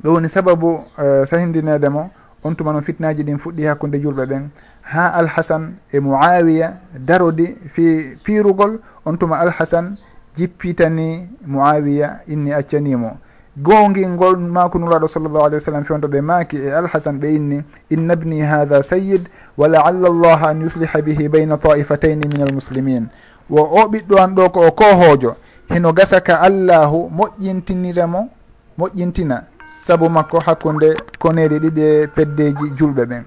ɗo 0.03 0.13
woni 0.13 0.29
sababu 0.29 0.83
e, 0.99 1.03
uh, 1.03 1.25
sahindinede 1.25 1.89
mo 1.89 2.11
on 2.43 2.55
tuma 2.55 2.71
noon 2.71 2.83
fitnaji 2.83 3.23
ɗin 3.23 3.39
fuɗɗi 3.39 3.63
hakkude 3.67 3.97
julɓe 4.03 4.25
ɓen. 4.25 4.49
Ha 4.81 5.07
alhasan 5.13 5.75
e 5.93 5.99
moawiya 5.99 6.73
darodi 6.99 7.55
fi 7.73 8.15
pirugol 8.23 8.79
on 9.05 9.15
tuma 9.17 9.39
alhasan 9.39 9.95
jippitani 10.35 11.29
moawiya 11.47 12.21
inni 12.27 12.51
accanimo 12.53 13.17
gongingol 13.57 14.37
ngol 14.37 14.79
nuraɗo 14.81 15.07
sallllahu 15.07 15.45
alih 15.45 15.57
wa 15.57 15.65
sallam 15.65 15.83
fewndo 15.83 16.07
ɓe 16.07 16.21
maaki 16.21 16.57
e 16.57 16.71
alhasan 16.71 17.19
ɓe 17.19 17.35
inni 17.35 17.63
inna 17.89 18.15
bni 18.15 18.41
hatha 18.41 18.83
sayid 18.83 19.29
wa 19.57 19.67
laalla 19.67 20.07
allaha 20.07 20.49
an 20.49 20.61
yusliha 20.61 21.01
bihi 21.01 21.29
bayna 21.29 21.57
taifataini 21.57 22.27
min 22.27 22.41
almuslimin. 22.41 23.09
Wo 23.49 23.61
o 23.63 23.87
ɓiɗɗo 23.89 24.19
an 24.21 24.35
ɗo 24.35 24.49
ko 24.49 24.67
o 24.67 24.71
kohojo 24.71 25.35
heno 25.69 25.93
gasaka 25.93 26.41
allahu 26.41 27.09
moƴƴintiniramo 27.09 28.29
moƴƴintina 28.77 29.43
saabu 29.85 30.09
makko 30.09 30.39
hakkude 30.39 30.95
koneɗe 31.19 31.59
ɗiɗi 31.59 31.81
e 31.81 32.07
peddeji 32.07 32.69
julɓe 32.77 33.05
ɓen. 33.05 33.23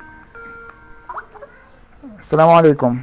Assalamu 2.20 2.56
aleykum 2.56 3.02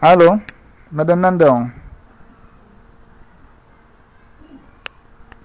allo 0.00 0.40
maɗen 0.92 1.20
nande 1.20 1.44
on. 1.44 1.81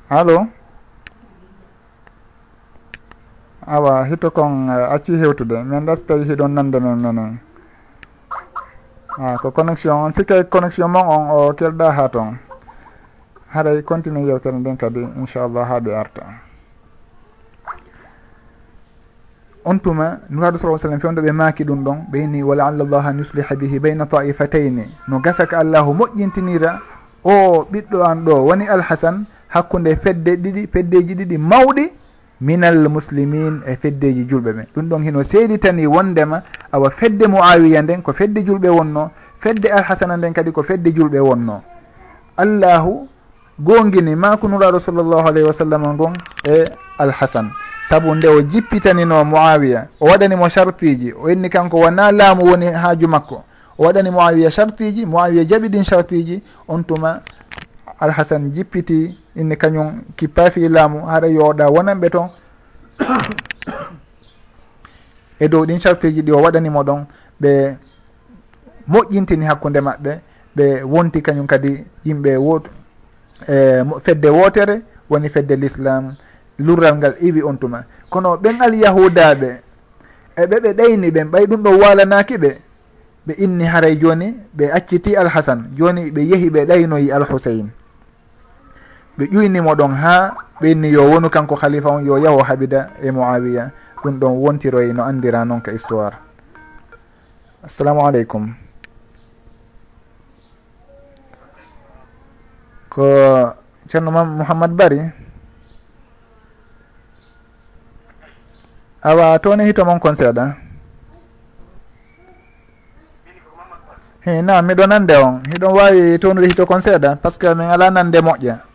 allo 0.09 0.47
awa 3.67 4.05
hito 4.07 4.31
kon 4.31 4.69
eh, 4.69 4.93
acci 4.93 5.13
hewtude. 5.19 5.63
Min 5.63 5.85
ɗas 5.85 6.05
tawi 6.07 6.23
hiɗon 6.25 6.53
nande 6.53 6.79
men 6.79 6.97
menen 7.01 7.39
a 9.17 9.33
ah, 9.33 9.37
ko 9.37 9.51
connexion 9.51 9.97
on. 10.05 10.13
Sikkay 10.13 10.47
connexion 10.49 10.87
mon 10.91 11.03
on 11.05 11.23
o 11.31 11.53
kelɗa 11.53 11.91
ha 11.91 12.07
toon 12.09 12.37
haɗay 13.53 13.81
continue 13.83 14.27
yewtere 14.27 14.55
nden 14.59 14.77
kadi 14.77 14.99
inchallah 15.17 15.67
haaɓe 15.67 15.91
arta 15.95 16.21
on 19.65 19.79
tuma 19.79 20.19
nuraɗo 20.29 20.57
sa 20.59 20.77
sallam 20.77 20.99
fewdo 20.99 21.21
ɓe 21.21 21.31
maaki 21.31 21.63
ɗum 21.63 21.83
ɗon 21.83 21.97
ɓe 22.11 22.17
yini 22.19 22.43
wala 22.43 22.67
alla 22.67 22.83
llaha 22.83 23.09
an 23.09 23.17
yusliha 23.19 23.55
bihi 23.55 23.79
bayna 23.79 24.05
taifatayni 24.05 24.83
no 25.07 25.19
gasaka 25.19 25.59
allahu 25.59 25.93
moƴƴintinira 25.93 26.79
o 27.23 27.63
ɓiɗɗo 27.71 28.03
an 28.03 28.25
ɗo 28.25 28.33
woni 28.47 28.67
alhasan 28.67 29.25
hakkude 29.57 29.95
fedde 29.95 30.35
ɗiɗi 30.37 30.67
feddeji 30.73 31.13
ɗiɗi 31.15 31.37
mawɗi 31.37 31.85
minal 32.41 32.89
muslimin 32.89 33.61
e 33.65 33.75
feddeji 33.75 34.25
julɓe 34.29 34.51
ɓen 34.53 34.65
ɗum 34.75 34.85
ɗon 34.89 35.03
hino 35.03 35.23
seeditani 35.23 35.87
wondema 35.87 36.41
awa 36.71 36.89
fedde 36.91 37.27
moawiya 37.27 37.81
nden 37.81 38.01
ko 38.01 38.13
fedde 38.13 38.39
julɓe 38.45 38.69
wonno 38.69 39.09
fedde 39.39 39.65
alhasana 39.71 40.17
nden 40.17 40.33
kadi 40.33 40.51
ko 40.51 40.63
fedde 40.63 40.89
julɓe 40.93 41.19
wonno. 41.19 41.61
Allahu 42.37 43.07
gongini 43.59 44.15
makunuraɗo 44.15 44.79
sallllahu 44.79 45.27
alayhi 45.27 45.47
wa 45.47 45.53
sallam 45.53 45.81
ngon 45.93 46.13
e 46.45 46.65
alhasan 46.99 47.49
saabu 47.89 48.15
nde 48.15 48.27
o 48.27 48.41
jippitanino 48.41 49.23
moawiya 49.25 49.87
o 49.99 50.05
waɗanimo 50.05 50.49
chartiji 50.49 51.13
o 51.13 51.29
inni 51.29 51.49
kanko 51.49 51.77
wona 51.79 52.11
laamu 52.11 52.45
woni 52.45 52.65
haaju 52.67 53.07
makko. 53.07 53.43
O 53.77 53.83
waɗani 53.85 54.09
moawiya 54.11 54.51
chartiji 54.51 55.05
moawiya 55.05 55.43
jaɓi 55.45 55.69
ɗin 55.69 55.83
chartiji 55.83 56.43
on 56.67 56.83
tuma 56.83 57.21
alhasan 57.99 58.51
jippiti 58.53 59.17
inni 59.39 59.55
kañum 59.57 60.01
kippaafi 60.17 60.69
laamu 60.69 61.05
haɗa 61.05 61.27
yooɗa. 61.27 61.65
Wonanɓe 61.75 62.09
toon 62.09 62.29
e 65.39 65.47
dow 65.47 65.65
ɗin 65.65 65.79
sarfiji 65.79 66.21
ɗi 66.21 66.31
o 66.31 66.41
waɗanimo 66.41 66.83
ɗon 66.83 67.05
ɓe 67.41 67.77
moƴƴintini 68.91 69.45
hakkude 69.45 69.79
maɓɓe 69.81 70.11
ɓe 70.55 70.83
wonti 70.83 71.21
kañum 71.21 71.47
kadi 71.47 71.83
yimɓe 72.05 72.37
woto 72.37 72.69
e 73.47 73.83
fedde 74.03 74.29
wootere 74.29 74.81
woni 75.09 75.29
fedde 75.29 75.55
l'islam. 75.55 76.15
Lurral 76.59 76.97
ngal 76.97 77.15
iwi 77.21 77.43
on 77.43 77.57
tuma. 77.57 77.83
Kono 78.09 78.35
ɓen 78.37 78.61
alyahudaɓe 78.61 79.49
eɓe 80.41 80.55
ɓe 80.63 80.73
ɗayni 80.73 81.11
ɓen 81.11 81.27
ɓay 81.31 81.45
ɗum 81.45 81.61
ɗo 81.63 81.69
walanaki 81.81 82.37
ɓe 82.37 82.51
ɓe 83.27 83.33
inni 83.37 83.65
haray 83.65 83.95
joni 84.01 84.33
ɓe 84.57 84.71
acciti 84.71 85.15
alhasan. 85.15 85.59
Joni 85.77 86.11
ɓe 86.11 86.21
yeehi 86.29 86.49
ɓe 86.49 86.65
ɗaynoyi 86.65 87.11
alhusain 87.11 87.69
ɓe 89.17 89.25
ƴuynimo 89.33 89.75
ɗon 89.75 89.93
ha 89.97 90.35
ɓe 90.61 90.71
inni 90.71 90.89
yo 90.93 91.09
wonu 91.09 91.29
kanko 91.29 91.55
khalifa 91.55 91.89
on 91.89 92.05
yo 92.05 92.17
yaho 92.17 92.43
haɓida 92.43 92.89
e 93.01 93.11
moawiya 93.11 93.71
ɗum 94.03 94.19
ɗon 94.19 94.33
wontiroye 94.37 94.93
no 94.93 95.03
andira 95.03 95.45
noon 95.45 95.61
ka 95.61 95.71
histoire. 95.71 96.17
Assalamu 97.65 98.05
aleykum. 98.05 98.53
Ko 102.89 103.03
ceerno 103.89 104.11
ma 104.11 104.23
mouhammad 104.23 104.71
bari? 104.71 105.01
Awa 109.01 109.39
toni 109.39 109.65
hito 109.65 109.85
mon 109.85 109.99
kon 109.99 110.15
seeɗa? 110.15 110.55
Hi 114.25 114.41
na 114.43 114.61
miɗo 114.61 114.85
nande 114.87 115.15
on. 115.17 115.41
Hiɗon 115.49 115.73
wawi 115.73 116.19
townude 116.19 116.47
hito 116.47 116.65
kon 116.65 116.81
seeɗa 116.81 117.15
par 117.15 117.31
ce 117.31 117.39
que 117.39 117.53
min 117.55 117.69
ala 117.69 117.89
nande 117.89 118.21
moƴƴa. 118.21 118.66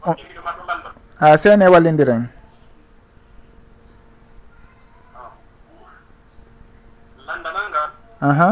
Ah, 0.00 0.16
ah, 1.20 1.32
a 1.32 1.36
seene 1.36 1.68
wallidiren. 1.68 2.24
Aha. 8.20 8.50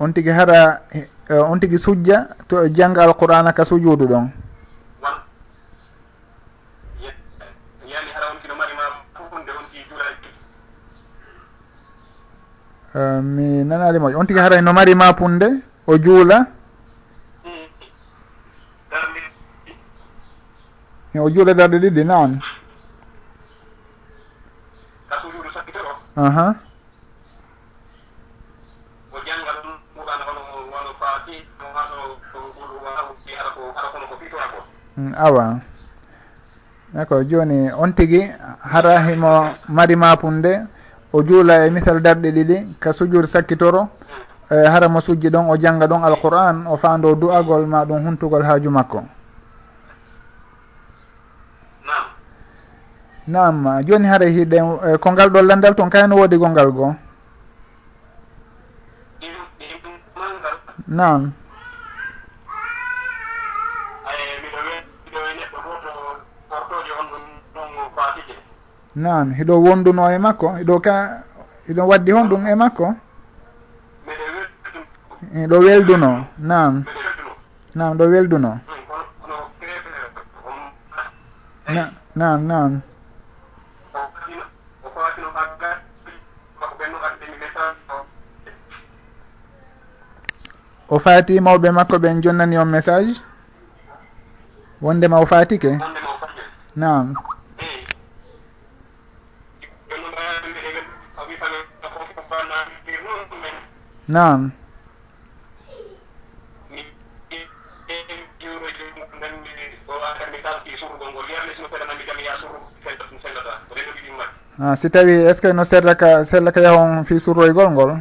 On 0.00 0.12
tigui 0.16 0.32
hara 0.32 0.80
eh, 0.96 1.08
on 1.36 1.60
tigui 1.60 1.76
sujja 1.78 2.32
to 2.48 2.68
jangga 2.68 3.04
alqur'ana 3.04 3.52
ka 3.52 3.64
sujuudu 3.64 4.08
ɗon. 4.08 4.32
Eh, 12.94 13.20
mi 13.22 13.62
nanali 13.64 13.98
moƴƴo 13.98 14.18
on 14.18 14.26
tigi 14.26 14.40
haray 14.40 14.60
no 14.62 14.72
mari 14.72 14.94
mapunde 14.94 15.62
o 15.86 15.96
juula? 15.96 16.46
O 21.14 21.30
juula 21.30 21.50
e 21.52 21.54
darɗe 21.54 21.78
ɗiɗi 21.78 22.04
naon 22.04 22.40
ahan 26.16 26.54
mm, 34.96 35.14
awa. 35.16 35.60
D' 36.92 36.98
accord 36.98 37.28
joni 37.30 37.70
on 37.72 37.92
tigi 37.94 38.20
hara 38.62 38.98
himo 39.06 39.54
mari 39.68 39.94
mapunde 39.96 40.66
o 41.12 41.22
juula 41.22 41.66
e 41.66 41.70
misal 41.70 42.00
darɗe 42.00 42.30
ɗiɗi 42.32 42.76
ka 42.78 42.92
sujur 42.92 43.26
sakkitoro 43.26 43.88
e 44.50 44.66
hara 44.66 44.88
mo 44.88 45.00
sujji 45.00 45.30
ɗon 45.30 45.50
o 45.50 45.56
jangga 45.56 45.86
ɗon 45.86 46.04
alquran 46.04 46.66
o 46.66 46.76
faando 46.76 47.14
du'agol 47.14 47.66
ma 47.66 47.84
ɗum 47.84 48.06
huntugol 48.06 48.42
haaju 48.42 48.70
makko. 48.70 49.04
Nam 53.26 53.82
joni 53.86 54.06
hara 54.08 54.26
hiɗen 54.26 54.78
e 54.94 54.98
ko 54.98 55.12
ngal 55.12 55.30
ɗo 55.30 55.42
landal 55.42 55.74
toon 55.74 55.90
kayno 55.90 56.16
woodi 56.16 56.36
gongal 56.36 56.70
goo? 56.72 56.94
Nam 60.86 61.32
nan 68.94 69.34
hiɗo 69.38 69.54
wonduno 69.64 70.10
e 70.10 70.18
makko? 70.18 70.48
Hiɗo 70.58 70.80
ka 70.84 70.94
hiɗo 71.68 71.82
waddi 71.90 72.12
hon 72.12 72.28
ɗum 72.28 72.46
e 72.46 72.54
makko? 72.54 72.86
Ɗo 75.50 75.56
welduno? 75.66 76.26
Nan 76.38 76.84
nan 77.74 77.96
ɗo 77.98 78.04
welduno. 78.12 78.58
Nan 82.14 82.46
nan 82.48 82.82
o 90.88 90.98
faati 90.98 91.40
mawɓe 91.40 91.70
makko 91.70 91.96
ɓen 92.02 92.20
jonnani 92.22 92.58
on 92.58 92.64
message? 92.68 93.22
Wondema 94.82 95.20
o 95.20 95.26
faatike 95.26 95.78
nan 96.76 97.14
nam 104.10 104.52
a 114.58 114.76
si 114.76 114.90
tawi 114.90 115.12
est 115.12 115.34
ce 115.34 115.40
que 115.40 115.52
no 115.52 115.64
serlaka 115.64 116.24
serlaka 116.24 116.60
yahon 116.60 117.04
fi 117.04 117.18
surroygol 117.20 117.70
ngol 117.70 117.92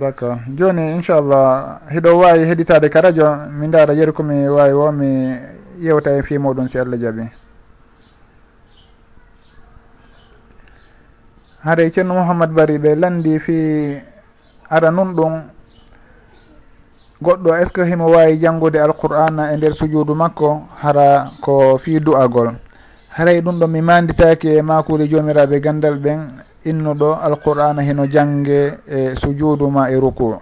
d' 0.00 0.02
accord 0.04 0.38
joni 0.58 0.92
inchallah 0.96 1.80
hiɗo 1.90 2.10
wawi 2.20 2.44
heɗitade 2.48 2.88
ka 2.90 3.00
radio 3.00 3.36
mi 3.58 3.68
daara 3.68 3.92
yeru 3.94 4.12
komi 4.12 4.48
wawi 4.48 4.72
o 4.72 4.90
mi 4.92 5.10
yewta 5.80 6.10
e 6.18 6.22
fi 6.22 6.38
muɗum 6.38 6.68
si 6.68 6.78
allah 6.78 6.98
jaaɓi 6.98 7.24
haare 11.64 11.90
ceerno 11.92 12.14
mouhamad 12.14 12.50
bari 12.50 12.78
ɓe 12.78 12.94
landi 12.94 13.38
fi 13.38 13.96
ara 14.70 14.90
nun 14.90 15.14
ɗum. 15.14 15.42
Goɗɗo 17.22 17.54
est 17.54 17.66
ce 17.66 17.72
que 17.72 17.82
himo 17.84 18.06
wawi 18.08 18.38
janggude 18.40 18.76
alqur'ana 18.80 19.52
e 19.52 19.56
nder 19.56 19.74
sujudu 19.74 20.14
makko? 20.14 20.62
Hara 20.82 21.32
ko 21.42 21.76
fi 21.76 22.00
du'agol. 22.00 22.54
Haray 23.10 23.42
ɗum 23.42 23.58
ɗo 23.60 23.66
mi 23.66 23.82
manditaki 23.82 24.48
e 24.48 24.62
makude 24.62 25.06
jomiraɓe 25.06 25.60
gandal 25.60 25.98
ɓen 25.98 26.20
innuɗo 26.64 27.18
alqur'ana 27.20 27.82
hino 27.82 28.06
jange 28.06 28.78
e 28.88 29.14
sujudu 29.16 29.68
ma 29.68 29.90
e 29.90 29.96
ruku. 29.96 30.40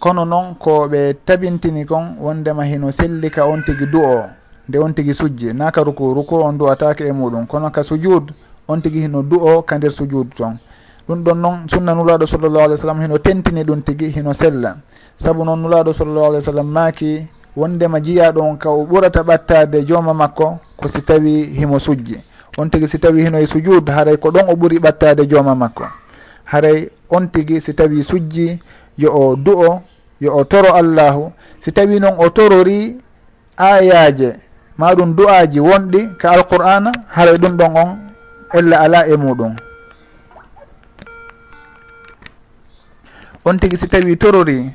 Kono 0.00 0.24
noon 0.24 0.56
ko 0.58 0.88
ɓe 0.88 1.14
tabintini 1.24 1.86
kon 1.86 2.16
wondema 2.18 2.64
hino 2.64 2.90
sellika 2.90 3.46
on 3.46 3.62
tigui 3.62 3.86
du 3.86 3.98
o 4.02 4.24
nde 4.68 4.78
on 4.78 4.92
tigui 4.92 5.14
sujji. 5.14 5.52
Naka 5.54 5.84
ruku 5.84 6.12
ruku 6.12 6.42
on 6.42 6.54
du'atake 6.58 7.06
e 7.06 7.12
muɗum. 7.12 7.46
Kono 7.46 7.70
ka 7.70 7.84
sujud 7.84 8.32
on 8.68 8.80
tigui 8.80 9.00
hino 9.02 9.22
du 9.22 9.36
o 9.36 9.62
ka 9.62 9.78
nder 9.78 9.92
sujudu 9.92 10.30
toon. 10.36 10.58
Ɗum 11.08 11.22
ɗon 11.22 11.34
noon 11.38 11.68
sunna 11.68 11.94
nulaɗo 11.94 12.26
sallllahu 12.26 12.64
alih 12.64 12.74
w 12.74 12.80
sallam 12.80 13.02
hino 13.02 13.18
tentini 13.18 13.62
ɗum 13.64 13.82
tigui 13.82 14.10
hino 14.10 14.32
sella. 14.32 14.76
Saabu 15.18 15.44
noon 15.44 15.60
nulaɗo 15.60 15.92
sallllahu 15.92 16.26
alih 16.26 16.38
w 16.40 16.44
sallam 16.44 16.66
maaki 16.66 17.26
wondema 17.56 18.00
jiyaɗo 18.00 18.40
on 18.40 18.56
ka 18.56 18.70
o 18.70 18.84
ɓurata 18.86 19.22
ɓattade 19.22 19.84
jooma 19.86 20.14
makko 20.14 20.58
ko 20.76 20.88
si 20.88 21.02
tawi 21.02 21.44
himo 21.54 21.78
sujji. 21.78 22.16
On 22.58 22.68
tigui 22.68 22.88
si 22.88 22.98
tawi 22.98 23.22
hino 23.24 23.38
e 23.38 23.46
sujud 23.46 23.88
haray 23.88 24.16
ko 24.16 24.30
ɗon 24.30 24.48
o 24.48 24.54
ɓuuri 24.56 24.78
ɓattade 24.78 25.28
jooma 25.28 25.54
makko. 25.54 25.84
Haray 26.44 26.88
on 27.10 27.26
tigui 27.28 27.60
si 27.60 27.74
tawi 27.74 28.02
sujji 28.02 28.58
yo 28.96 29.12
o 29.12 29.36
du 29.36 29.52
o 29.52 29.82
yo 30.20 30.36
o 30.36 30.44
toro 30.44 30.72
allahu. 30.74 31.32
Si 31.60 31.72
tawi 31.72 32.00
noon 32.00 32.14
o 32.18 32.30
torori 32.30 32.96
ayaje 33.56 34.40
maɗum 34.78 35.14
du'aji 35.14 35.60
wonɗi 35.60 36.16
ka 36.18 36.30
alqur'ana 36.32 36.90
haray 37.08 37.36
ɗum 37.36 37.56
ɗon 37.56 37.76
on 37.76 38.03
ella 38.54 38.80
ala 38.86 39.06
e 39.08 39.16
muɗum. 39.16 39.56
On 43.44 43.58
tigui 43.58 43.76
si 43.76 43.88
tawi 43.88 44.16
torori 44.16 44.70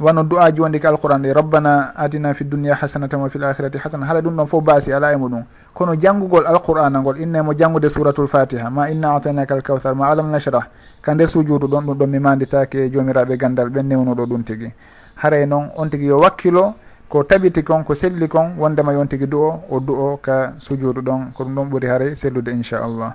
wano 0.00 0.22
du'aji 0.24 0.60
wonde 0.60 0.78
ka 0.80 0.88
alquran 0.88 1.22
ɗe 1.22 1.32
rabbana 1.32 1.92
atina 1.94 2.32
fi 2.34 2.44
dunia 2.44 2.74
hasanatan 2.74 3.20
wa 3.20 3.28
fi 3.28 3.38
l 3.38 3.44
akhirati 3.44 3.78
hasana 3.78 4.06
haala 4.06 4.20
ɗum 4.20 4.34
ɗon 4.34 4.46
fof 4.46 4.64
baasi 4.64 4.92
ala 4.92 5.12
e 5.12 5.16
muɗum. 5.16 5.44
Kono 5.74 5.94
janngugol 5.94 6.46
alqur'ana 6.46 6.98
ngol 6.98 7.20
innemo 7.20 7.52
janngude 7.54 7.88
suratul 7.90 8.26
fatiha 8.26 8.70
ma 8.70 8.88
inna 8.90 9.14
atainaka 9.14 9.54
al 9.54 9.62
kawthar 9.62 9.94
ma 9.94 10.08
alam 10.10 10.30
nashrah. 10.30 10.66
Ka 11.02 11.14
nder 11.14 11.28
sujudu 11.28 11.68
ɗon 11.68 11.84
ɗum 11.84 11.94
ɗon 11.98 12.06
mi 12.10 12.18
manditake 12.18 12.86
e 12.86 12.90
jomiraɓe 12.90 13.34
e 13.34 13.36
gandal 13.36 13.68
ɓen 13.68 13.86
newnuɗo 13.86 14.26
ɗum 14.26 14.42
tigui 14.44 14.72
haray 15.16 15.46
noon 15.46 15.70
on 15.76 15.88
tigui 15.90 16.06
yo 16.06 16.18
wakkilo 16.18 16.74
ko 17.08 17.24
tabiti 17.24 17.62
kon 17.64 17.84
ko 17.84 17.94
selli 17.94 18.28
kon 18.28 18.52
wondema 18.58 18.92
yon 18.92 19.08
tigui 19.08 19.26
du 19.26 19.38
o 19.40 19.64
o 19.70 19.80
du 19.80 19.92
o 19.96 20.16
ka 20.16 20.52
sujudu 20.58 21.00
ɗon 21.00 21.32
ko 21.32 21.44
ɗum 21.44 21.54
ɗon 21.54 21.68
ɓuuri 21.70 21.86
haare 21.88 22.14
sellude 22.16 22.48
inchallah 22.52 23.14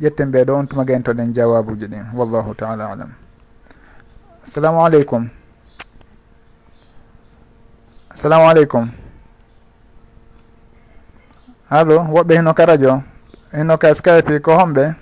ƴetten 0.00 0.30
ɓeɗo 0.30 0.52
on 0.54 0.66
tuma 0.66 0.84
gentoɗen 0.84 1.34
jawabuji 1.34 1.86
ɗin 1.86 2.04
wallahu 2.14 2.54
taala 2.54 2.86
alam. 2.92 3.10
Assalamu 4.46 4.84
aleykum. 4.84 5.28
Assalamu 8.10 8.48
aleykum. 8.48 8.88
Allo 11.70 11.98
woɓɓe 12.14 12.36
hino 12.38 12.54
ka 12.54 12.66
radio? 12.66 13.02
Hino 13.52 13.76
ka 13.78 13.94
skype 13.94 14.40
ko 14.40 14.52
homɓe 14.54 14.94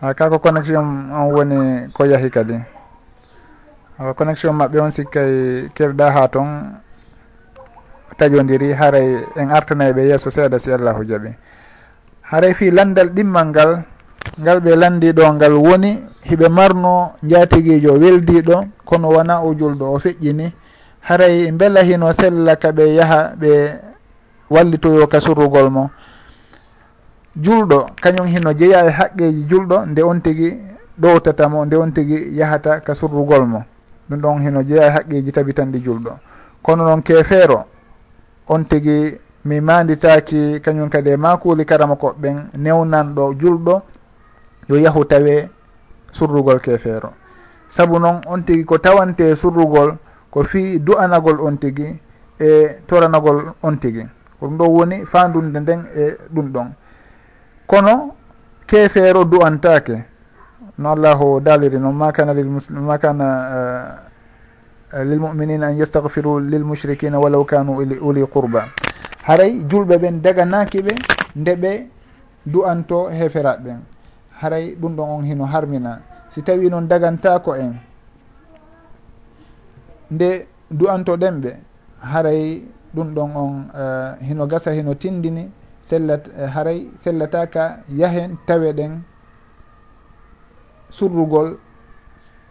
ha 0.00 0.14
kako 0.14 0.38
connexion 0.38 1.12
on 1.12 1.30
woni 1.32 1.92
ko 1.92 2.04
yahi 2.04 2.30
kadi. 2.30 2.56
awa 3.98 4.14
connexion 4.14 4.52
maɓɓe 4.54 4.78
on 4.80 4.90
sikkay 4.90 5.68
kelɗa 5.74 6.10
ha 6.10 6.28
toon 6.28 6.80
taƴodiri 8.18 8.72
haray 8.72 9.16
en 9.36 9.48
artanayɓe 9.50 10.06
yesso 10.08 10.30
seeɗa 10.30 10.58
si 10.58 10.72
allahu 10.72 11.04
jaaɓi 11.04 11.30
haray 12.22 12.54
fi 12.54 12.70
landal 12.70 13.08
ɗimmal 13.10 13.46
ngal 13.48 13.82
ngal 14.40 14.60
ɓe 14.60 14.76
landi 14.76 15.12
ɗo 15.12 15.32
ngal 15.34 15.52
woni 15.54 16.02
hiɓe 16.24 16.48
marno 16.48 17.12
jatiguijo 17.22 17.92
weldiɗo 17.98 18.64
kono 18.84 19.08
wona 19.08 19.40
o 19.42 19.54
julɗo 19.54 19.84
o 19.94 19.98
feƴƴini. 19.98 20.52
Haray 21.02 21.50
beela 21.52 21.82
hino 21.82 22.12
sella 22.12 22.56
ka 22.56 22.72
ɓe 22.72 22.94
yaaha 22.94 23.32
ɓe 23.40 23.50
wallitoyo 24.50 25.06
ka 25.08 25.20
surrugol 25.20 25.70
mo. 25.70 25.90
Julɗo 27.36 27.86
kañum 28.00 28.26
hino 28.26 28.52
jeeya 28.54 28.86
e 28.86 28.90
haqqeji 28.90 29.46
julɗo 29.48 29.86
nde 29.86 30.02
on 30.02 30.20
tigui 30.20 30.58
ɗowtatamo 31.00 31.64
nde 31.64 31.74
on 31.76 31.90
tigui 31.92 32.36
yahata 32.38 32.80
ka 32.80 32.94
surrugol 32.94 33.46
mo. 33.46 33.64
ɗum 34.12 34.20
ɗon 34.20 34.42
hino 34.42 34.62
jeeya 34.62 34.90
haqqiji 34.92 35.32
tabitanɗi 35.32 35.80
julɗo. 35.80 36.18
Kono 36.62 36.84
noon 36.84 37.02
kefeero 37.02 37.64
on 38.48 38.64
tigi 38.64 39.18
mi 39.44 39.60
manditaki 39.60 40.60
kañum 40.60 40.88
kadi 40.88 41.10
e 41.10 41.16
makuli 41.16 41.64
karama 41.64 41.94
koɓɓen 41.96 42.50
newnanɗo 42.56 43.34
julɗo 43.40 43.82
yo 44.68 44.76
yahu 44.76 45.04
tawe 45.04 45.50
surrugol 46.12 46.60
kefeero. 46.60 47.12
Saabu 47.68 47.98
noon 47.98 48.20
on 48.26 48.42
tigi 48.44 48.64
ko 48.64 48.78
tawante 48.78 49.34
surrugol 49.36 49.96
ko 50.30 50.42
fi 50.44 50.78
du'anagol 50.78 51.40
on 51.40 51.56
tigi 51.58 51.98
e 52.38 52.78
toranagol 52.86 53.54
on 53.62 53.76
tigi. 53.78 54.06
Ko 54.38 54.46
ɗum 54.46 54.56
ɗo 54.58 54.64
woni 54.68 55.06
fandunde 55.06 55.58
nden 55.60 55.84
e 55.96 56.16
ɗum 56.30 56.52
ɗon. 56.52 56.68
Kono 57.66 58.14
keefeero 58.66 59.24
du'antake 59.24 60.04
no 60.78 60.88
allahu 60.92 61.40
daaliri 61.40 61.78
noon 61.78 61.94
ma 61.94 62.12
kana 62.12 62.32
lilmuslim 62.34 62.80
ma 62.82 62.98
kana 62.98 63.26
eh, 64.92 64.98
eh, 65.00 65.04
lilmuminina 65.04 65.66
an 65.68 65.76
yastahfiru 65.76 66.40
lilmushrikina 66.40 67.18
walaw 67.20 67.44
kanu 67.44 67.76
uli 67.78 68.22
qurba. 68.26 68.68
Haray 69.24 69.62
julɓe 69.68 69.98
ɓen 69.98 70.20
daganaki 70.22 70.80
ɓe 70.82 70.92
nde 71.36 71.52
ɓe 71.56 71.72
du'anto 72.46 73.08
heferaɓe. 73.10 73.62
Ɓen 73.64 73.78
haray 74.40 74.74
ɗum 74.80 74.96
ɗon 74.96 75.08
on 75.10 75.22
hino 75.24 75.44
harmina. 75.44 76.00
Si 76.34 76.42
tawi 76.42 76.68
noon 76.70 76.88
dagantako 76.88 77.54
en 77.56 77.74
nde 80.10 80.46
du'anto 80.70 81.16
ɗen 81.16 81.40
ɓe 81.40 81.52
haray 82.00 82.64
ɗum 82.94 83.14
ɗon 83.14 83.30
on 83.36 83.54
uh, 83.74 84.16
hino 84.20 84.46
gasa 84.46 84.72
hino 84.72 84.94
tindini 84.94 85.50
sellat 85.84 86.26
uh, 86.38 86.46
haray 86.54 86.88
sellataka 87.04 87.80
yahen 87.88 88.36
tawe 88.46 88.72
ɗen 88.72 89.02
surrugol 90.92 91.56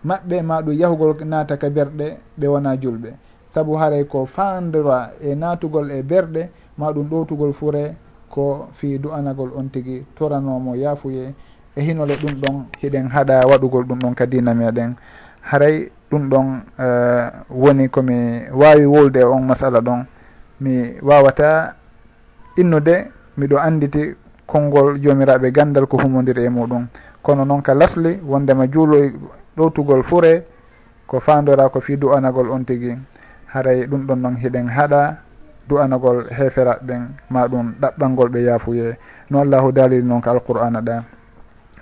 maɓɓe 0.03 0.41
ma 0.41 0.61
ɗum 0.61 0.73
yahugol 0.73 1.15
naata 1.25 1.57
ka 1.57 1.69
berɗe 1.69 2.17
ɓe 2.37 2.47
wona 2.47 2.75
julɓe. 2.75 3.13
Saabu 3.53 3.75
haray 3.77 4.03
ko 4.05 4.25
fandora 4.25 5.11
e 5.21 5.35
naatugol 5.35 5.91
e 5.91 6.01
berɗe 6.01 6.49
ma 6.77 6.91
ɗum 6.91 7.07
ɗowtugol 7.09 7.53
fure 7.53 7.95
ko 8.29 8.69
fi 8.73 8.97
du'anagol 8.97 9.51
on 9.55 9.69
tigui 9.69 10.05
toranomo 10.15 10.75
yaafuye. 10.75 11.33
E 11.75 11.81
hinole 11.81 12.15
ɗum 12.17 12.33
ɗon 12.41 12.65
hiɗen 12.81 13.07
haɗa 13.09 13.45
waɗugol 13.47 13.83
ɗum 13.85 13.99
ɗon 13.99 14.13
ka 14.15 14.25
dina 14.25 14.53
meɗen 14.53 14.95
haray 15.41 15.91
ɗum 16.09 16.29
ɗon 16.29 16.47
uh, 16.79 17.29
woni 17.49 17.89
komi 17.89 18.49
wawi 18.53 18.85
wolde 18.85 19.19
e 19.19 19.23
on 19.23 19.41
masala 19.45 19.79
ɗon. 19.81 20.05
Mi 20.59 20.97
wawata 21.01 21.75
innude 22.57 23.11
miɗo 23.37 23.57
anditi 23.57 24.15
konngol 24.47 24.99
jomiraɓe 24.99 25.51
gandal 25.51 25.85
ko 25.87 25.97
humodiri 25.97 26.45
e 26.45 26.49
muɗum. 26.49 26.87
kono 27.21 27.45
noon 27.45 27.61
ka 27.61 27.73
lasli 27.73 28.19
wondema 28.23 28.67
juuloy 28.67 29.13
ɗowtugol 29.57 30.03
fure 30.03 30.43
ko 31.07 31.19
fandora 31.19 31.69
ko 31.69 31.79
fi 31.81 31.97
du'anagol 31.97 32.49
on 32.51 32.63
tigui 32.65 32.97
haray 33.53 33.85
ɗum 33.87 34.05
ɗon 34.07 34.15
noon 34.21 34.35
hiɗen 34.37 34.67
haɗa 34.69 35.17
du'anagol 35.67 36.27
heferaɓe 36.31 36.83
ɓen 36.85 37.01
ma 37.29 37.47
ɗum 37.47 37.73
ɗaɓɓalngol 37.81 38.29
ɓe 38.29 38.39
yaafuye. 38.43 38.97
No 39.29 39.39
allahu 39.41 39.71
daliri 39.71 40.03
noon 40.03 40.21
ka 40.21 40.31
alqur'ana 40.31 40.81
ɗa. 40.81 41.03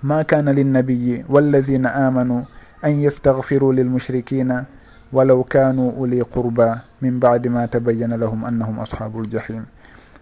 Ma 0.04 0.24
kana 0.24 0.54
linnabiyi 0.54 1.26
walladina 1.30 1.90
amanu 2.08 2.46
an 2.82 2.94
yastahfiru 3.02 3.72
lilmushrikina 3.74 4.66
walaw 5.12 5.44
kanu 5.44 5.90
uli 5.98 6.22
qurba 6.24 6.86
min 7.02 7.20
badi 7.20 7.50
ma 7.50 7.68
tabayyana 7.68 8.18
lahum 8.18 8.46
annahum 8.46 8.80
ashabu 8.80 9.26
ljahim 9.26 9.66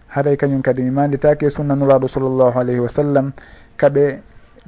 haray 0.08 0.36
kañum 0.36 0.62
kadi 0.62 0.82
mi 0.82 0.90
manditake 0.90 1.50
sunna 1.50 1.76
nuraɗo 1.76 2.08
sallllahu 2.08 2.56
alayhi 2.58 2.80
wa 2.80 2.88
sallam 2.88 3.32
kaɓe 3.76 4.18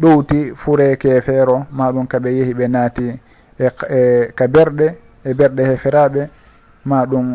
ɗowti 0.00 0.54
fureke 0.56 1.20
feero 1.20 1.66
maɗum 1.70 2.06
kaɓe 2.06 2.28
yeehi 2.36 2.54
ɓe 2.58 2.66
naati 2.68 3.06
e, 3.58 3.66
e 3.98 4.32
ka 4.38 4.44
berɗe 4.54 4.86
e 5.24 5.34
berɗe 5.38 5.62
heferaɓe 5.70 6.22
ma 6.84 6.98
ɗum 7.10 7.26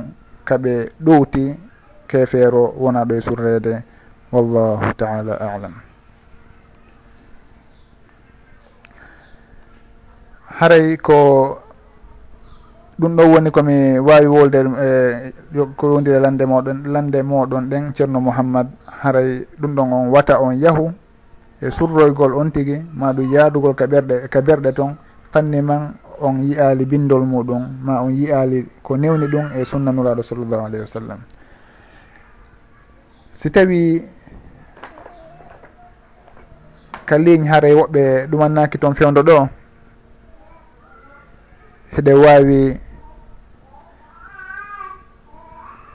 kaɓe 0.47 0.73
ɗowti 1.06 1.43
kefeero 2.08 2.73
wona 2.78 3.06
ɗo 3.06 3.15
e 3.15 3.21
surrede 3.21 3.73
wallahu 4.32 4.93
taala 4.97 5.34
alam. 5.54 5.73
Haray 10.58 10.97
ko 10.97 11.60
ɗum 12.99 13.15
ɗo 13.17 13.23
woni 13.32 13.49
komi 13.51 13.99
wawi 13.99 14.28
wolde 14.28 14.56
e 14.58 14.89
ko 15.78 15.93
wondire 15.93 16.19
lande 16.19 16.45
moɗon 16.45 16.78
lande 16.93 17.21
moɗon 17.23 17.69
ɗen 17.69 17.93
ceerno 17.95 18.19
mouhammad 18.21 18.67
haray 19.01 19.45
ɗum 19.60 19.75
ɗon 19.75 19.93
on 19.93 20.08
wata 20.10 20.39
on 20.41 20.56
yahu. 20.56 20.93
e 21.62 21.72
surroygol 21.72 22.34
on 22.36 22.52
tigui 22.52 22.84
ma 22.94 23.13
ɗum 23.13 23.32
yaadugol 23.32 23.76
ka 23.76 23.88
ɓerɗe 23.88 24.28
ka 24.30 24.41
berɗe 24.41 24.74
toon 24.74 24.96
fanni 25.32 25.62
man 25.62 25.96
on 26.22 26.39
yiyaali 26.44 26.86
bindol 26.86 27.24
muɗum 27.24 27.63
ma 27.84 28.02
on 28.02 28.12
yiyaali 28.12 28.65
ko 28.84 28.96
newni 28.98 29.28
ɗum 29.28 29.52
e 29.56 29.65
sunnanuraɗo 29.65 30.24
sallllahu 30.24 30.65
alayhi 30.65 30.82
wa 30.82 30.88
sallam. 30.88 31.20
Si 33.34 33.50
tawi 33.52 34.04
ka 37.06 37.18
ligne 37.18 37.48
haray 37.48 37.74
woɓɓe 37.74 38.28
ɗumannaki 38.28 38.78
toon 38.80 38.96
fewdo 38.96 39.24
ɗo 39.24 39.48
heɗe 41.96 42.13
wawi 42.13 42.80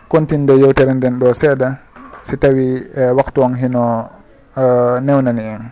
continde 0.09 0.53
yewtere 0.53 0.95
nden 0.95 1.19
ɗo 1.19 1.35
seeɗa 1.35 1.79
si 2.23 2.37
tawi 2.37 2.87
e 2.95 3.11
waktu 3.13 3.43
on 3.43 3.55
hino 3.55 4.11
newnani 4.57 5.43
en 5.43 5.63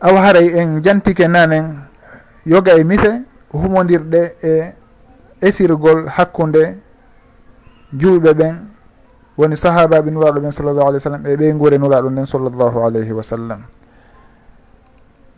aw 0.00 0.14
haray 0.16 0.48
en 0.60 0.80
jantike 0.82 1.28
nanen 1.28 1.84
yoga 2.46 2.72
e 2.76 2.84
mise 2.84 3.22
humodirɗe 3.52 4.22
e 4.42 4.74
esirgol 5.40 6.06
hakkude 6.08 6.78
julɓe 7.92 8.32
ɓen 8.34 8.56
woni 9.36 9.56
sahabaɓe 9.56 10.10
nuraɗo 10.10 10.40
ɓen 10.40 10.52
sallllahu 10.52 10.88
alih 10.88 11.00
w 11.00 11.04
sallam 11.04 11.26
e 11.26 11.36
ɓey 11.36 11.52
guure 11.52 11.78
nuraɗo 11.78 12.10
nden 12.10 12.26
sallllahu 12.26 12.78
alayhi 12.84 13.12
wa 13.12 13.22
sallam. 13.22 13.60
E 13.60 13.79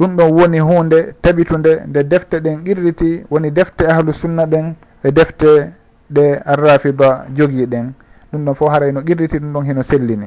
ɗum 0.03 0.17
ɗon 0.17 0.31
woni 0.33 0.59
hunde 0.59 1.15
taɓitude 1.23 1.73
nde 1.87 2.03
defte 2.05 2.41
ɗen 2.41 2.65
qirriti 2.65 3.25
woni 3.31 3.51
defte 3.51 3.83
ahlu 3.87 4.13
sunna 4.13 4.47
ɗen 4.47 4.75
e 5.05 5.13
defte 5.13 5.71
ɗe 6.11 6.43
arrafida 6.45 7.27
jogii 7.37 7.67
ɗen. 7.67 7.93
Ɗum 8.33 8.45
ɗon 8.45 8.55
fof 8.55 8.73
haray 8.73 8.93
no 8.93 9.01
qirriti 9.03 9.39
ɗum 9.39 9.53
ɗon 9.53 9.65
heno 9.67 9.83
sellini. 9.83 10.27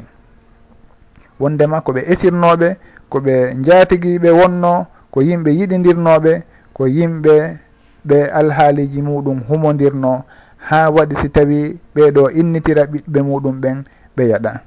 Wondema 1.39 1.81
koɓe 1.81 2.01
esirnoɓe 2.11 2.77
koɓe 3.09 3.33
jaatiguiɓe 3.65 4.29
wonno 4.31 4.85
ko 5.11 5.21
yimɓe 5.21 5.51
yiɗidirnoɓe 5.59 6.43
ko 6.73 6.85
yimɓe 6.87 7.57
ɓe 8.07 8.17
alhaaliji 8.39 9.01
muɗum 9.01 9.39
humodirno 9.49 10.23
ha 10.69 10.89
waɗi 10.89 11.15
si 11.21 11.29
tawi 11.29 11.77
ɓeɗo 11.95 12.29
innitira 12.31 12.83
ɓiɓɓe 12.85 13.19
muɗum 13.21 13.59
ɓen 13.61 13.83
ɓe 14.15 14.23
yaɗa. 14.31 14.61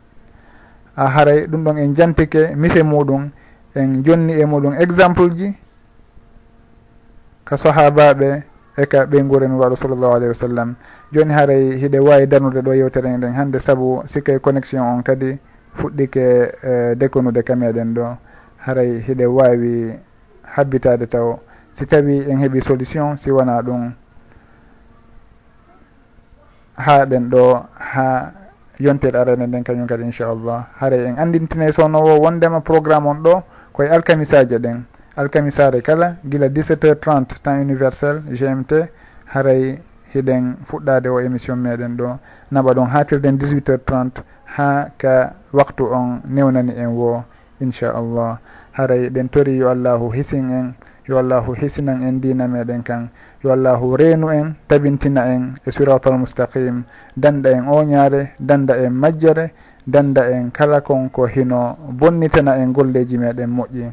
A 0.97 1.07
haray 1.09 1.47
ɗum 1.47 1.65
ɗon 1.65 1.79
en 1.79 1.95
jantike 1.97 2.55
mise 2.57 2.83
muɗum 2.83 3.31
en 3.75 4.03
jonni 4.05 4.33
e 4.33 4.45
muɗum 4.45 4.75
exemple 4.81 5.31
ji 5.37 5.55
ka 7.45 7.57
sahabaɓe 7.57 8.43
e 8.77 8.87
ka 8.87 9.07
ɓeyguren 9.07 9.53
waɗo 9.59 9.77
sallllahu 9.77 10.13
alayhi 10.15 10.29
wa 10.29 10.35
sallam. 10.35 10.75
Joni 11.13 11.33
haray 11.33 11.79
hiɗe 11.81 11.99
wawi 11.99 12.27
darnude 12.27 12.61
ɗo 12.63 12.75
yewtere 12.75 13.09
nden 13.17 13.35
hande 13.35 13.59
saabu 13.59 14.03
sikkay 14.07 14.37
e 14.37 14.39
connexion 14.39 14.83
on 14.85 15.03
kadi 15.03 15.39
fuɗɗike 15.75 16.25
uh, 16.63 16.95
dekonude 16.95 17.43
ka 17.43 17.55
meɗen 17.57 17.95
ɗo. 17.95 18.17
Haray 18.59 19.01
hiɗe 19.01 19.27
wawi 19.27 19.99
habbitade 20.43 21.07
taw. 21.09 21.41
Si 21.73 21.87
tawi 21.87 22.31
en 22.31 22.39
heeɓi 22.39 22.63
solution 22.63 23.17
si 23.17 23.31
wona 23.31 23.63
ɗum 23.63 23.93
haɗen 26.77 27.31
ɗo 27.31 27.67
ha 27.75 28.33
yontere 28.79 29.19
arane 29.19 29.47
nden 29.47 29.65
kañum 29.65 29.87
kadi 29.89 30.05
inchallah. 30.05 30.69
Haray 30.79 31.07
en 31.09 31.19
andintine 31.19 31.73
sownowo 31.73 32.21
wondema 32.21 32.61
programme 32.61 33.07
on 33.07 33.23
ɗo 33.23 33.43
koye 33.79 33.91
alkamisaji 33.91 34.59
ɗen 34.59 34.83
alkamisare 35.17 35.81
kala 35.83 36.17
guila 36.25 36.49
17 36.49 36.83
heures 36.83 36.99
30 37.01 37.39
temps 37.43 37.63
universel 37.63 38.17
gmt 38.39 38.73
haray 39.27 39.79
hiɗen 40.15 40.57
fuɗɗade 40.67 41.09
o 41.09 41.21
émission 41.21 41.57
meɗen 41.57 41.97
ɗo. 41.97 42.19
Naɓa 42.51 42.75
ɗon 42.75 42.87
hatirden 42.91 43.39
18 43.39 43.69
heures 43.69 43.85
30 43.87 44.23
ha 44.57 44.91
ka 44.99 45.35
waktu 45.53 45.85
on 45.85 46.21
newnani 46.29 46.73
en 46.77 46.89
wo 46.89 47.25
inchallah. 47.61 48.39
Haray 48.73 49.11
ɗen 49.11 49.29
tori 49.29 49.57
yo 49.57 49.71
allahu 49.71 50.11
hisin 50.13 50.51
en 50.51 50.75
yo 51.07 51.19
allahu 51.19 51.55
hisinan 51.55 52.03
en 52.03 52.21
dina 52.21 52.49
meɗen 52.49 52.83
kan. 52.83 53.09
Yo 53.45 53.53
allahu 53.53 53.97
reenu 53.97 54.31
en 54.31 54.55
tabintina 54.67 55.27
en 55.31 55.55
e 55.67 55.71
siratal 55.71 56.19
moustaqim 56.19 56.83
danda 57.17 57.51
en 57.51 57.69
oñaare 57.69 58.33
danda 58.41 58.75
en 58.79 58.91
majjere 58.93 59.53
danda 59.89 60.29
en 60.31 60.51
kala 60.53 60.81
konko 60.81 61.27
hino 61.27 61.77
bonnitana 62.01 62.57
en 62.61 62.73
golleji 62.73 63.17
meɗen 63.19 63.49
moƴƴi. 63.51 63.91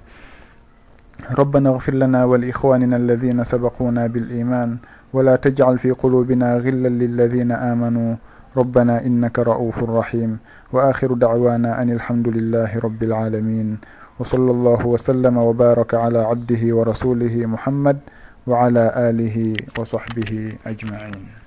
ربنا 1.31 1.69
اغفر 1.69 1.93
لنا 1.93 2.25
ولإخواننا 2.25 2.95
الذين 2.95 3.43
سبقونا 3.43 4.08
بالإيمان 4.08 4.77
ولا 5.13 5.36
تجعل 5.36 5.77
في 5.79 5.91
قلوبنا 5.91 6.58
غلا 6.58 6.88
للذين 6.88 7.51
آمنوا 7.51 8.15
ربنا 8.58 9.05
إنك 9.05 9.39
رؤوف 9.39 9.84
رحيم 9.84 10.38
وآخر 10.73 11.13
دعوانا 11.13 11.81
أن 11.81 11.89
الحمد 11.91 12.27
لله 12.27 12.79
رب 12.84 13.03
العالمين 13.03 13.77
وصلى 14.19 14.51
الله 14.51 14.86
وسلم 14.88 15.38
وبارك 15.38 15.93
على 15.93 16.19
عبده 16.19 16.75
ورسوله 16.75 17.45
محمد 17.45 17.97
وعلى 18.47 18.84
آله 19.10 19.53
وصحبه 19.79 20.49
أجمعين 20.67 21.44